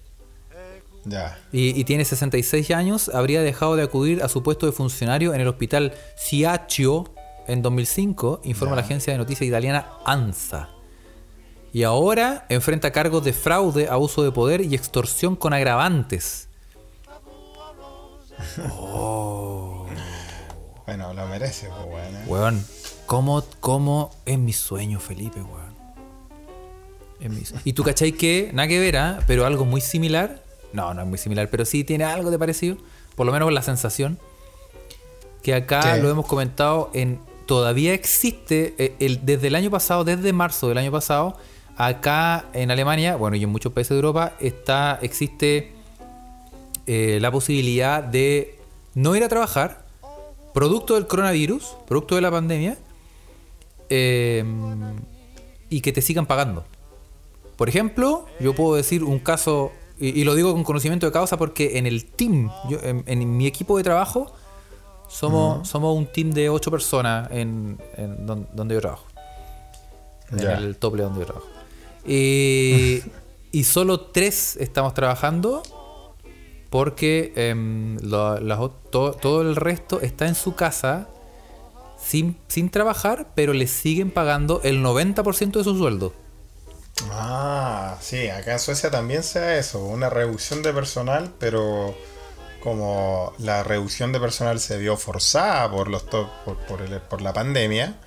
[1.05, 1.39] Ya.
[1.51, 5.41] Y, y tiene 66 años, habría dejado de acudir a su puesto de funcionario en
[5.41, 7.13] el hospital Ciaccio
[7.47, 10.69] en 2005, informa la agencia de noticias italiana ANSA.
[11.71, 16.48] Y ahora enfrenta cargos de fraude, abuso de poder y extorsión con agravantes.
[20.85, 22.15] Bueno, lo merece, po, weón.
[22.15, 22.23] eh.
[22.27, 22.65] Weón,
[23.05, 25.69] ¿cómo, cómo es mi sueño, Felipe, weón?
[27.19, 29.19] Es mi- Y tú cachai que, nada que ver, ¿ah?
[29.27, 32.77] pero algo muy similar No, no es muy similar, pero sí tiene algo de parecido.
[33.15, 34.19] Por lo menos la sensación.
[35.41, 36.01] Que acá Sí.
[36.01, 37.19] lo hemos comentado en.
[37.47, 41.35] Todavía existe, el, desde el año pasado, desde marzo del año pasado,
[41.75, 45.73] acá en Alemania, bueno, y en muchos países de Europa, está, existe
[46.87, 48.57] eh, la posibilidad de
[48.95, 49.85] no ir a trabajar,
[50.53, 52.77] producto del coronavirus, producto de la pandemia,
[53.89, 54.43] eh,
[55.69, 56.63] y que te sigan pagando.
[57.55, 61.37] Por ejemplo, yo puedo decir un caso, y, y lo digo con conocimiento de causa
[61.37, 64.31] porque en el team, yo- en, en mi equipo de trabajo,
[65.07, 69.05] somos, somos un team de ocho personas en, en don- donde yo trabajo.
[70.31, 71.47] En el tople donde yo trabajo.
[72.05, 75.63] Y solo tres estamos trabajando
[76.69, 81.07] porque em, todo el resto está en su casa
[82.01, 86.13] sin, sin trabajar, pero le siguen pagando el 90% de su sueldo.
[87.11, 91.95] Ah, sí, acá en Suecia también se da eso, una reducción de personal, pero
[92.59, 97.21] como la reducción de personal se vio forzada por los to- por, por el- por
[97.21, 97.99] la pandemia,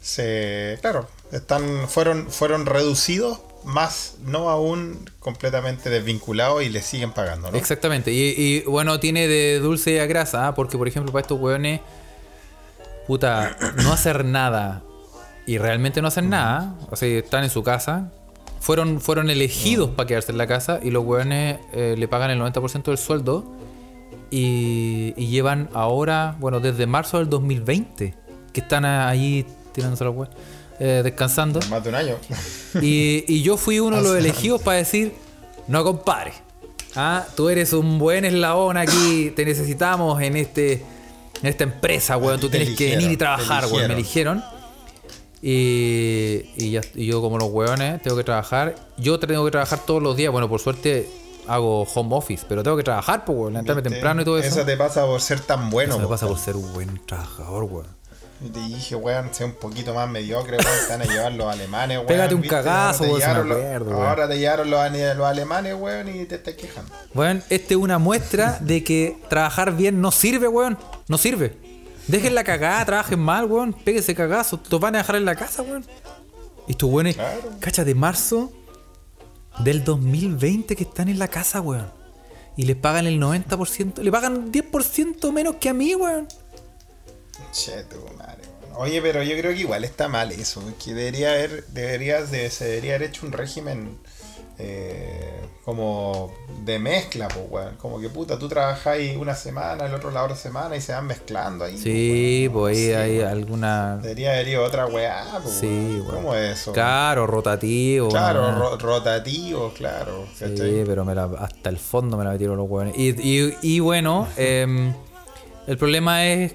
[0.00, 7.50] se claro, están fueron fueron reducidos, más no aún completamente desvinculados y le siguen pagando,
[7.50, 7.58] ¿no?
[7.58, 8.12] Exactamente.
[8.12, 10.54] Y, y, bueno, tiene de dulce y a grasa, ¿ah?
[10.54, 11.80] porque por ejemplo para estos hueones,
[13.06, 14.82] puta, no hacer nada
[15.46, 18.10] y realmente no hacer nada, o sea, están en su casa,
[18.60, 22.40] fueron, fueron elegidos para quedarse en la casa y los hueones eh, le pagan el
[22.40, 23.44] 90% del sueldo
[24.30, 28.14] y, y llevan ahora, bueno, desde marzo del 2020,
[28.52, 30.36] que están ahí tirándose los hueones,
[30.80, 31.60] eh, descansando.
[31.70, 32.16] Más de un año.
[32.82, 35.12] Y, y yo fui uno de los elegidos para decir,
[35.66, 36.32] no compadre,
[36.96, 40.82] ah, tú eres un buen eslabón aquí, te necesitamos en este
[41.40, 44.42] en esta empresa, weón, tú tienes que venir y trabajar, weón, me eligieron.
[45.40, 49.78] Y, y, ya- y yo como los weones tengo que trabajar, yo tengo que trabajar
[49.86, 51.08] todos los días, bueno, por suerte
[51.46, 54.48] hago home office, pero tengo que trabajar, pues, weón, levantarme temprano y todo eso.
[54.48, 55.92] Eso te pasa por ser tan bueno.
[55.92, 56.10] Eso me po.
[56.10, 57.86] pasa por ser un buen trabajador, weón.
[58.40, 61.96] Te dije, weón, sé un poquito más mediocre, weón, te van a llevar los alemanes,
[61.98, 62.06] weón.
[62.06, 62.56] Pégate un ¿viste?
[62.56, 64.06] cagazo, Ahora te weón, si me llevaron los- acuerdo, weón.
[64.08, 66.92] Ahora te llevaron los, ane- los alemanes, weón, y te estás quejando.
[67.14, 70.78] Weón, este es una muestra de que trabajar bien no sirve, weón.
[71.08, 71.56] No sirve.
[72.06, 73.72] Dejen la cagada, trabajen mal, weón.
[73.72, 74.58] Péguese cagazo.
[74.58, 75.84] Te van a dejar en la casa, weón.
[76.68, 77.40] Y estos weones, Claro.
[77.60, 78.52] cacha, de marzo
[79.58, 81.90] del 2020 que están en la casa, weón.
[82.56, 84.00] Y les pagan el 90%.
[84.02, 86.28] Le pagan 10% menos que a mí, weón.
[87.52, 88.17] Che, weón.
[88.78, 90.62] Oye, pero yo creo que igual está mal eso.
[90.82, 93.98] Que debería haber, debería, de- se debería haber hecho un régimen
[94.60, 96.32] eh, como
[96.64, 97.76] de mezcla, pues, weón.
[97.76, 101.06] Como que puta, tú trabajáis una semana, el otro la otra semana y se van
[101.06, 101.78] mezclando ahí.
[101.78, 103.28] Sí, pues, ahí hay weón.
[103.28, 103.96] alguna.
[103.98, 105.66] Debería haber ido otra weá, pues, Sí,
[106.00, 106.06] weón.
[106.06, 106.72] ¿Cómo es eso?
[106.72, 108.08] Claro, rotativo.
[108.08, 110.26] Claro, ro- rotativo, claro.
[110.36, 110.84] Sí, ¿cachai?
[110.84, 112.94] pero me la- hasta el fondo me la metieron los hueones.
[112.96, 114.92] Y, y- y bueno, em,
[115.68, 116.54] el problema es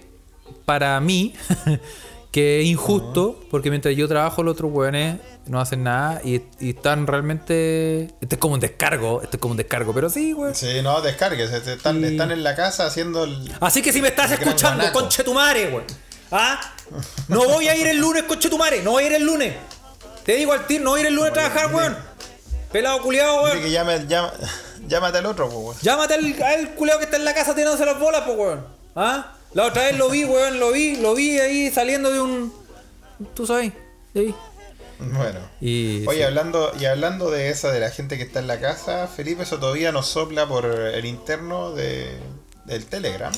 [0.66, 1.34] para mí
[2.34, 6.72] que es injusto, porque mientras yo trabajo, los otros hueones no hacen nada y, y
[6.72, 8.06] están realmente.
[8.22, 10.56] Este es como un descargo, este es como un descargo, pero sí, weón.
[10.56, 11.52] Sí, no, descargues.
[11.52, 12.06] Están, Sí.
[12.08, 13.54] están en la casa haciendo el.
[13.62, 15.84] Así que si me estás escuchando, conchetumare, weón.
[16.32, 16.60] ¿Ah?
[17.28, 19.54] No voy a ir el lunes, conchetumare, no voy a ir el lunes.
[20.26, 21.96] Te digo al tiro, no voy a ir el lunes a trabajar, weón.
[22.72, 23.58] Pelado culiado, weón.
[23.58, 24.08] Dile que llame,
[24.88, 25.76] llámate al otro, pues, weón.
[25.84, 28.66] Llámate al, al culeado que está en la casa tirándose las bolas, pues, weón.
[28.96, 29.34] ¿Ah?
[29.54, 32.52] La otra vez lo vi, weón, lo vi, lo vi ahí saliendo de un.
[33.36, 33.72] Tú sabes,
[34.14, 34.36] de ahí.
[35.00, 35.40] Bueno.
[35.62, 36.06] Y.
[36.08, 36.24] Oye, sí.
[36.24, 39.60] hablando, y hablando de esa, de la gente que está en la casa, Felipe, eso
[39.60, 42.18] todavía nos sopla por el interno de,
[42.66, 43.32] del Telegram.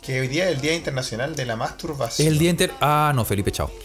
[0.00, 2.28] Que hoy día es el Día Internacional de la Masturbación.
[2.28, 2.74] El día entero.
[2.80, 3.70] Ah, no, Felipe, chao.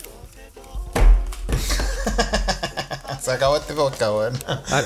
[3.22, 4.40] Se acabó este podcast, weón.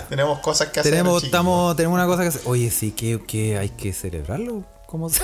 [0.10, 0.92] tenemos cosas que hacer.
[0.92, 1.26] Tenemos, chiquillos.
[1.26, 2.42] estamos, tenemos una cosa que hacer.
[2.46, 4.64] Oye, sí, que, que hay que celebrarlo.
[4.88, 5.24] ¿Cómo se.?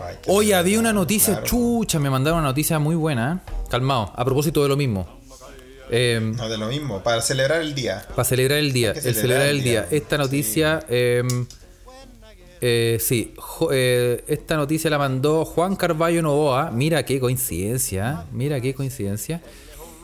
[0.00, 1.46] Ay, pena, había una noticia, claro.
[1.46, 3.42] chucha, me mandaron una noticia muy buena.
[3.46, 3.52] ¿eh?
[3.70, 5.06] Calmado, a propósito de lo mismo.
[5.90, 8.06] Eh, No, de lo mismo, para celebrar el día.
[8.14, 9.86] Para celebrar el día, el celebrar el día.
[9.90, 11.22] Esta noticia, eh,
[12.60, 16.70] eh, sí, jo- eh, esta noticia la mandó Juan Carballo Novoa.
[16.70, 19.42] Mira qué coincidencia, mira qué coincidencia.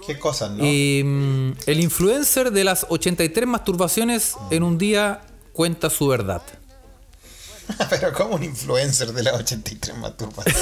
[0.07, 0.65] Qué cosas, ¿no?
[0.65, 5.21] Y mm, el influencer de las 83 masturbaciones en un día
[5.53, 6.43] cuenta su verdad.
[7.91, 10.59] Pero como un influencer de las 83 masturbaciones.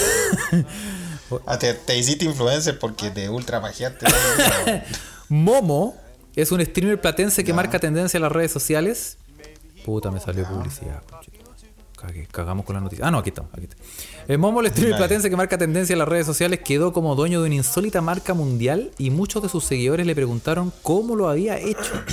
[1.46, 4.06] Ah, te, te hiciste influencer porque te ultra pajeaste.
[5.28, 5.96] Momo
[6.34, 9.18] es un streamer platense que marca tendencia en las redes sociales.
[9.84, 11.02] Puta, me salió publicidad.
[12.30, 13.06] cagamos con la noticia.
[13.06, 13.50] Ah, no, aquí estamos.
[13.54, 13.76] Aquí está.
[14.28, 17.40] Eh, Momo, el streamer platense que marca tendencia en las redes sociales, quedó como dueño
[17.40, 21.58] de una insólita marca mundial y muchos de sus seguidores le preguntaron cómo lo había
[21.58, 22.04] hecho.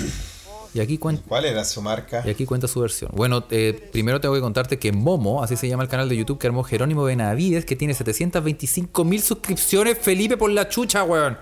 [0.75, 1.23] Y aquí cuenta.
[1.25, 2.21] ¿Cuál era su marca?
[2.25, 3.09] Y aquí cuenta su versión.
[3.13, 6.37] Bueno, eh, primero tengo que contarte que Momo, así se llama el canal de YouTube
[6.37, 9.97] que armó Jerónimo Benavides, que tiene 725 mil suscripciones.
[9.97, 11.37] Felipe por la chucha, weón.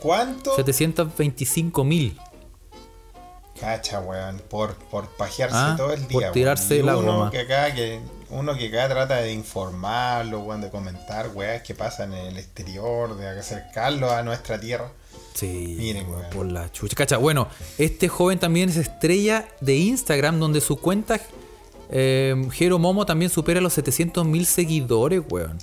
[0.00, 0.56] ¿Cuánto?
[0.56, 2.18] 725 mil.
[3.60, 4.40] Cacha, weón.
[4.50, 6.08] Por, por pajearse Ah, todo el día.
[6.10, 6.32] por weón.
[6.34, 7.30] tirarse Y la uno goma.
[7.30, 8.00] que acá, que
[8.30, 13.16] uno que acá trata de informarlo, weón, de comentar weas que pasan en el exterior,
[13.16, 14.90] de acercarlo a nuestra tierra.
[15.38, 16.30] Sí, Miren, weón, weón.
[16.32, 16.96] por la chucha.
[16.96, 21.20] Cacha, bueno, este joven también es estrella de Instagram, donde su cuenta
[21.90, 25.58] eh, Jero Momo también supera los 700 mil seguidores, weón.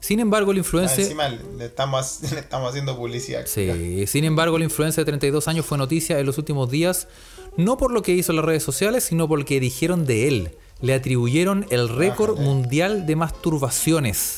[0.00, 1.00] Sin embargo, el Ah, influencer.
[1.00, 3.44] encima le estamos, le estamos haciendo publicidad.
[3.46, 7.08] Sí, sin embargo, el influencer de 32 años fue noticia en los últimos días,
[7.56, 10.28] no por lo que hizo en las redes sociales, sino por lo que dijeron de
[10.28, 10.50] él.
[10.80, 14.37] Le atribuyeron el récord mundial de masturbaciones.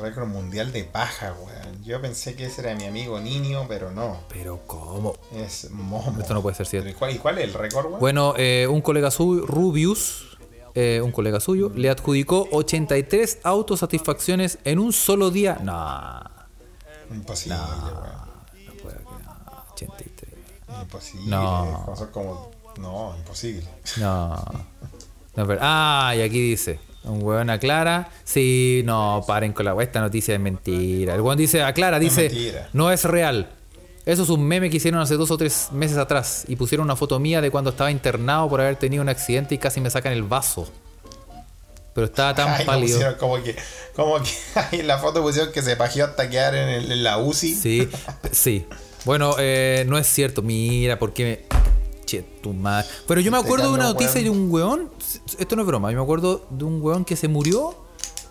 [0.00, 1.84] Récord mundial de paja, weón.
[1.84, 4.18] Yo pensé que ese era mi amigo Niño, pero no.
[4.28, 5.14] Pero, ¿cómo?
[5.34, 6.16] Es Momo.
[6.20, 6.88] Esto no puede ser cierto.
[6.88, 8.00] ¿Y cuál, y cuál es el récord, weón?
[8.00, 10.38] Bueno, eh, un colega suyo, Rubius,
[10.74, 15.58] eh, un colega suyo, le adjudicó 83 autosatisfacciones en un solo día.
[15.62, 16.20] No,
[17.14, 18.66] Imposible, weón.
[18.66, 20.30] no puede que no, 83.
[20.82, 21.26] Imposible.
[21.30, 21.82] No.
[21.86, 22.50] Cosas como.
[22.78, 23.66] No, imposible.
[23.98, 24.36] No.
[25.36, 26.78] no pero- ah, y aquí dice.
[27.04, 28.10] Un hueón aclara.
[28.24, 31.14] Sí, no, paren con la wea, Esta noticia es mentira.
[31.14, 32.22] El hueón dice, aclara, dice.
[32.28, 32.68] mentira.
[32.72, 33.48] No es real.
[34.06, 36.44] Eso es un meme que hicieron hace dos o tres meses atrás.
[36.48, 39.58] Y pusieron una foto mía de cuando estaba internado por haber tenido un accidente y
[39.58, 40.70] casi me sacan el vaso.
[41.94, 42.92] Pero estaba tan Ay, pálido.
[42.98, 43.56] pusieron como que.
[43.96, 44.30] Como que.
[44.72, 47.54] Ay, en la foto pusieron que se pajeó hasta quedar en, el- en la UCI.
[47.54, 47.88] Sí,
[48.32, 48.66] sí.
[49.04, 50.42] Bueno, eh, no es cierto.
[50.42, 51.60] Mira, porque me.
[52.10, 52.88] Che, tu madre.
[53.06, 54.24] Pero yo me Este acuerdo de una noticia weón.
[54.24, 54.90] de un weón.
[55.38, 55.92] Esto no es broma.
[55.92, 57.76] Yo me acuerdo de un weón que se murió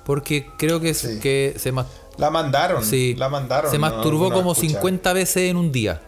[0.06, 1.20] porque creo que, Sí.
[1.22, 1.72] que se,
[2.18, 2.84] La mandaron.
[2.84, 3.72] sí, La mandaron.
[3.72, 4.76] se no- masturbó no como escucharon.
[4.82, 6.02] 50 veces en un día.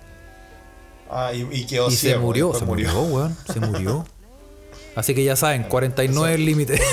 [1.10, 3.38] Ah, y, y quedó y se ciego, murió, después se murió, weón.
[3.54, 4.06] Se murió.
[4.96, 6.82] Así que ya saben, 49 es el límite.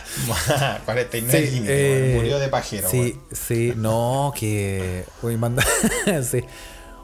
[0.84, 2.12] 49 Sí, límites, eh.
[2.16, 3.20] Murió de pajero, Sí, weón.
[3.32, 5.04] sí, no, que.
[5.38, 5.64] Manda.
[6.28, 6.40] sí.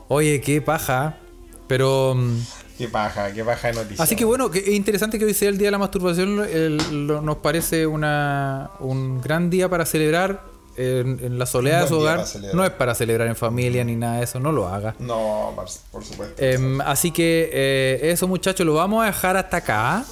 [0.08, 1.18] Oye, qué paja.
[1.66, 2.14] Pero.
[2.16, 2.38] mm,
[2.78, 4.04] Qué paja, qué paja de noticia.
[4.04, 6.44] Así que bueno, que es interesante que hoy sea el día de la masturbación.
[6.44, 10.42] el- lo- nos parece una, un gran día para celebrar
[10.76, 12.22] en, en la soledad de su hogar.
[12.52, 14.94] No es para celebrar en familia ni nada de eso, no lo haga.
[14.98, 16.34] No, por, por supuesto.
[16.42, 20.04] Em, así que eh, eso muchachos, lo vamos a dejar hasta acá.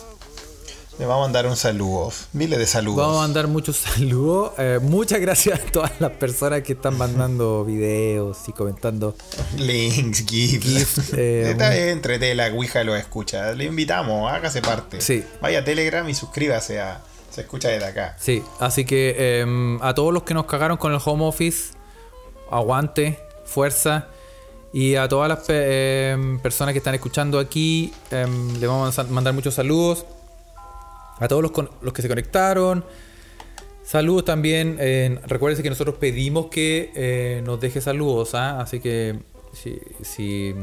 [0.98, 2.12] Le vamos a mandar un saludo.
[2.32, 2.98] Miles de saludos.
[2.98, 4.52] Vamos a mandar muchos saludos.
[4.58, 9.16] Eh, muchas gracias a todas las personas que están mandando videos y comentando.
[9.58, 10.64] Links, GIFs.
[10.64, 13.52] GIFs, eh, Esta vez entrete la Ouija lo escucha.
[13.54, 15.00] Le invitamos, hágase parte.
[15.00, 15.24] Sí.
[15.40, 18.16] Vaya a Telegram y suscríbase a Se escucha desde acá.
[18.20, 21.72] Sí, así que em, a todos los que nos cagaron con el home office,
[22.52, 24.06] aguante, fuerza.
[24.72, 29.04] Y a todas las pe- em, personas que están escuchando aquí, em, le vamos a
[29.04, 30.04] mandar muchos saludos.
[31.20, 32.84] A todos los, con- los que se conectaron.
[33.82, 34.76] Saludos también.
[34.80, 38.60] eh, recuérdense que nosotros pedimos que eh, nos deje saludos, ¿ah?
[38.60, 39.18] Así que
[39.52, 40.54] si, si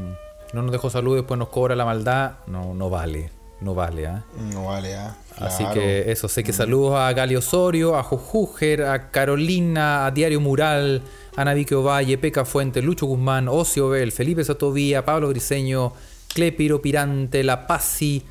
[0.52, 3.30] no nos dejó saludos después nos cobra la maldad, no, no vale.
[3.60, 4.24] No vale, ¿ah?
[4.52, 5.16] No vale, ah.
[5.38, 10.40] Así que eso, sé que saludos a Gali Osorio, a Jojuger, a Carolina, a Diario
[10.40, 11.00] Mural,
[11.36, 15.92] a Navique Ovalle, Peca Fuente, Lucho Guzmán, Ocio Bel, Felipe Sotovía, Pablo Griseño,
[16.34, 18.24] Clepiro Pirante, La Pazzi,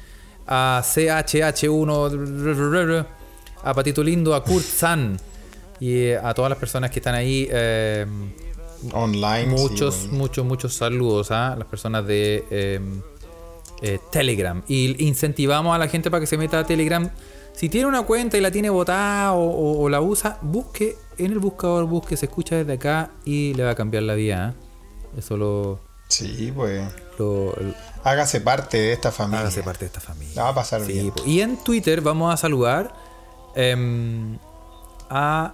[0.54, 3.06] a CHH1,
[3.64, 5.18] a Patito Lindo, a Kurt San
[5.80, 7.48] y eh, a todas las personas que están ahí.
[7.50, 8.06] eh,
[8.94, 9.46] Online.
[9.46, 12.80] muchos, sí, muchos, muchos saludos a las personas de eh,
[13.82, 14.62] eh, Telegram.
[14.68, 17.10] Y incentivamos a la gente para que se meta a Telegram.
[17.54, 21.32] Si tiene una cuenta y la tiene botada o, o- o la usa, busque en
[21.32, 24.56] el buscador, busque, se escucha desde acá y le va a cambiar la vida.
[24.56, 25.20] ¿eh?
[25.20, 25.80] Eso lo,
[26.12, 26.84] Sí, pues.
[27.18, 29.42] lo- lo- Hágase parte de esta familia.
[29.42, 30.34] hágase parte de esta familia.
[30.36, 31.12] La va a pasar Sí, bien.
[31.12, 31.24] po.
[31.26, 32.94] y en Twitter vamos a saludar
[33.56, 34.38] em,
[35.10, 35.54] a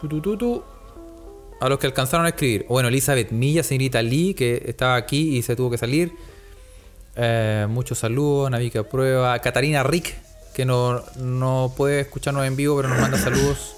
[0.00, 0.64] tu, tu, tu, tu,
[1.60, 2.66] a los que alcanzaron a escribir.
[2.68, 6.12] Bueno, Elizabeth Milla, señorita Lee, que estaba aquí y se tuvo que salir.
[7.16, 10.14] Eh, muchos saludos, Navica Prueba, Catarina Rick,
[10.54, 13.74] que no, no puede escucharnos en vivo, pero nos manda saludos.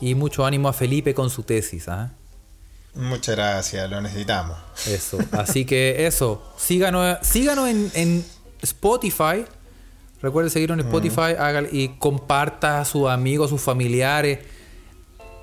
[0.00, 1.88] Y mucho ánimo a Felipe con su tesis.
[1.88, 2.10] ¿ah?
[2.94, 4.56] Muchas gracias, lo necesitamos.
[4.86, 5.18] Eso.
[5.32, 6.42] Así que eso.
[6.58, 8.24] Síganos, síganos en, en
[8.60, 9.44] Spotify.
[10.20, 14.40] Recuerde seguirnos en Spotify hágale- y comparta a sus amigos, a sus familiares.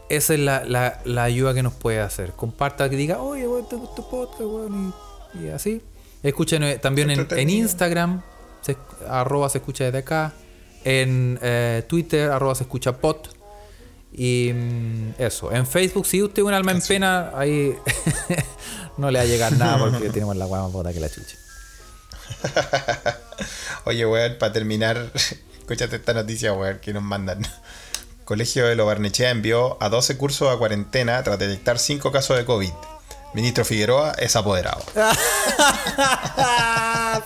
[0.09, 2.31] Esa es la, la- la ayuda que nos puede hacer.
[2.33, 4.93] Comparta que diga, oye, weón, te gusta podcast, weón",
[5.33, 5.81] y, y así.
[6.23, 7.49] Escuchen eh, también en, en.
[7.49, 8.21] Instagram,
[8.61, 8.77] se,
[9.07, 10.33] arroba se escucha desde acá.
[10.83, 13.29] En eh, Twitter, arroba se escucha pot.
[14.11, 17.75] Y mm, eso, en Facebook, si usted es un alma en pena, ahí
[18.97, 21.35] no le va a llegar nada porque tenemos la guama más bota que la chucha.
[23.85, 25.11] Oye, weón, para terminar,
[25.59, 27.45] escúchate esta noticia, weón, que nos mandan.
[28.25, 32.71] Colegio de Lobarnechea envió a 12 cursos a cuarentena tras detectar 5 casos de COVID.
[33.33, 34.81] Ministro Figueroa es apoderado.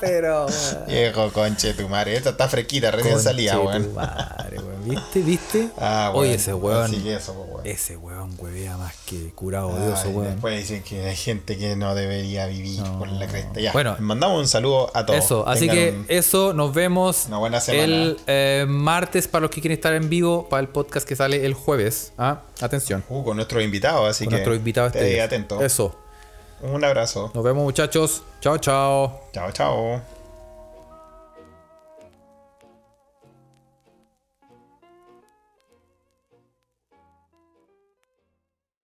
[0.01, 0.47] Pero.
[0.87, 3.83] Viejo conche tu madre, esta está fresquita, recién salía, Conche weón.
[3.83, 4.72] tu madre, weón.
[4.85, 5.21] ¿Viste?
[5.21, 5.69] ¿Viste?
[5.77, 6.35] Ah, Oye, weón.
[6.39, 6.83] ese weón.
[6.85, 7.67] Así que eso, pues, weón.
[7.67, 10.31] Ese weón huevea más que curado de oso, Ay, weón.
[10.31, 13.59] Después dicen que hay gente que no debería vivir por la cresta.
[13.59, 13.91] Ya, Bueno.
[13.93, 15.23] les mandamos un saludo a todos.
[15.23, 17.83] Eso, así Tengan que eso, nos vemos Una buena semana.
[17.85, 21.45] el eh, martes para los que quieren estar en vivo, para el podcast que sale
[21.45, 22.13] el jueves.
[22.17, 22.41] ¿ah?
[22.61, 24.35] Atención, Uh, con nuestro invitado, así con que.
[24.37, 25.21] nuestro invitado este.
[25.21, 25.61] atento.
[25.61, 25.95] Eso,
[26.61, 27.31] Un abrazo.
[27.33, 28.23] nos vemos muchachos.
[28.41, 29.21] Chao, chao.
[29.33, 30.22] Chao, chao.